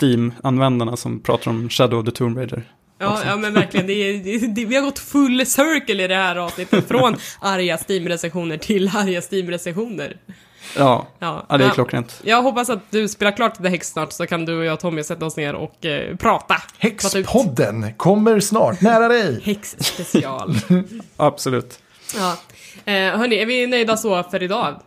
[0.00, 2.62] Steam-användarna som pratar om Shadow of the Tomb Raider.
[2.98, 3.86] Ja, ja men verkligen.
[3.86, 6.88] Det, är- det, det, vi har gått full circle i det här avsnittet.
[6.88, 10.16] Från arga Steam-recensioner till arga Steam-recensioner.
[10.76, 12.20] Ja, Ja, ja det är klockrent.
[12.24, 14.80] Jag hoppas att du spelar klart The Hex snart så kan du och jag och
[14.80, 16.56] Tommy sätta oss ner och eh, prata.
[16.78, 19.40] Häxpodden kommer snart nära dig.
[19.44, 20.54] Hex special.
[21.16, 21.78] Absolut.
[22.16, 22.36] ja.
[22.92, 24.80] Eh, hörni, är vi nöjda så för idag?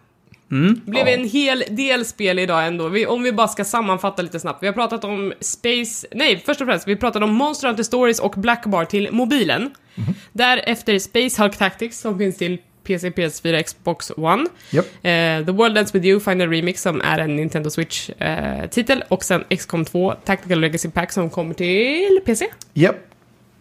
[0.51, 0.81] Mm.
[0.85, 2.87] Det blev en hel del spel idag ändå.
[2.87, 4.63] Vi, om vi bara ska sammanfatta lite snabbt.
[4.63, 6.07] Vi har pratat om Space...
[6.11, 9.71] Nej, först och främst, vi pratade om Monster Hunter Stories och Blackbar till mobilen.
[10.31, 12.57] Därefter Space Hulk Tactics som finns till
[12.87, 14.45] PC, PS4, Xbox One.
[14.69, 14.85] Japp.
[14.85, 19.03] Eh, The World Ends With You Final Remix som är en Nintendo Switch-titel.
[19.07, 22.47] och sen XCOM 2 Tactical Legacy Pack som kommer till PC.
[22.73, 22.95] Japp.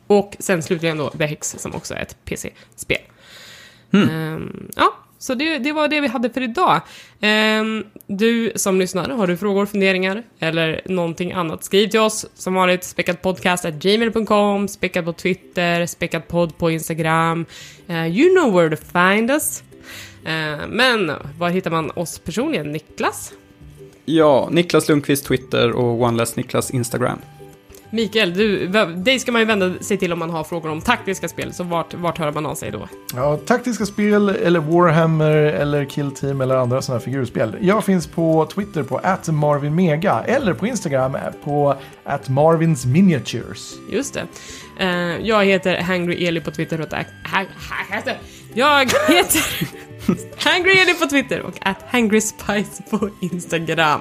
[0.06, 2.98] Och sen slutligen då The Hex som också är ett PC-spel.
[3.92, 4.08] Mm.
[4.08, 6.80] Ehm, ja, så det, det var det vi hade för idag.
[7.20, 11.64] Ehm, du som lyssnar, har du frågor, funderingar eller någonting annat?
[11.64, 17.46] Skriv till oss som vanligt, speckatpodcast.gmail.com, späckat på Twitter, speckatpodd på Instagram.
[17.88, 19.62] Eh, you know where to find us.
[20.24, 22.72] Eh, men var hittar man oss personligen?
[22.72, 23.32] Niklas?
[24.04, 27.18] Ja, Niklas Lundqvist Twitter och OneLess Niklas Instagram.
[27.96, 28.66] Mikael, du,
[28.96, 31.64] dig ska man ju vända sig till om man har frågor om taktiska spel, så
[31.64, 32.88] vart, vart hör man av sig då?
[33.14, 37.56] Ja, taktiska spel eller Warhammer eller Kill Team eller andra sådana figurspel.
[37.60, 39.00] Jag finns på Twitter på
[39.32, 41.74] @marvinmega eller på Instagram på
[42.26, 43.74] @marvinsminiatures.
[43.90, 44.26] Just det.
[44.80, 46.88] Eh, jag heter Hangry Eli på Twitter och
[48.54, 49.42] Jag heter
[50.36, 54.00] Hangry Eli på Twitter och at Hangry Spice på Instagram.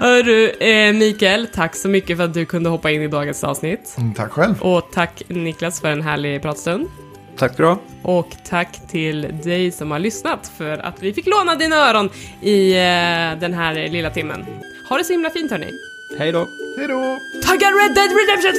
[0.00, 3.94] Hörru, eh, Mikael, tack så mycket för att du kunde hoppa in i dagens avsnitt.
[3.98, 4.62] Mm, tack själv.
[4.62, 6.88] Och tack Niklas för en härlig pratstund.
[7.36, 7.78] Tack ska du ha.
[8.02, 12.10] Och tack till dig som har lyssnat för att vi fick låna dina öron
[12.40, 14.44] i eh, den här lilla timmen.
[14.88, 15.70] Ha det så himla fint hörni.
[16.18, 16.48] Hej då.
[16.78, 17.18] Hej då!
[17.44, 18.52] Tagga Red Dead Redemption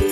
[0.00, 0.05] 2!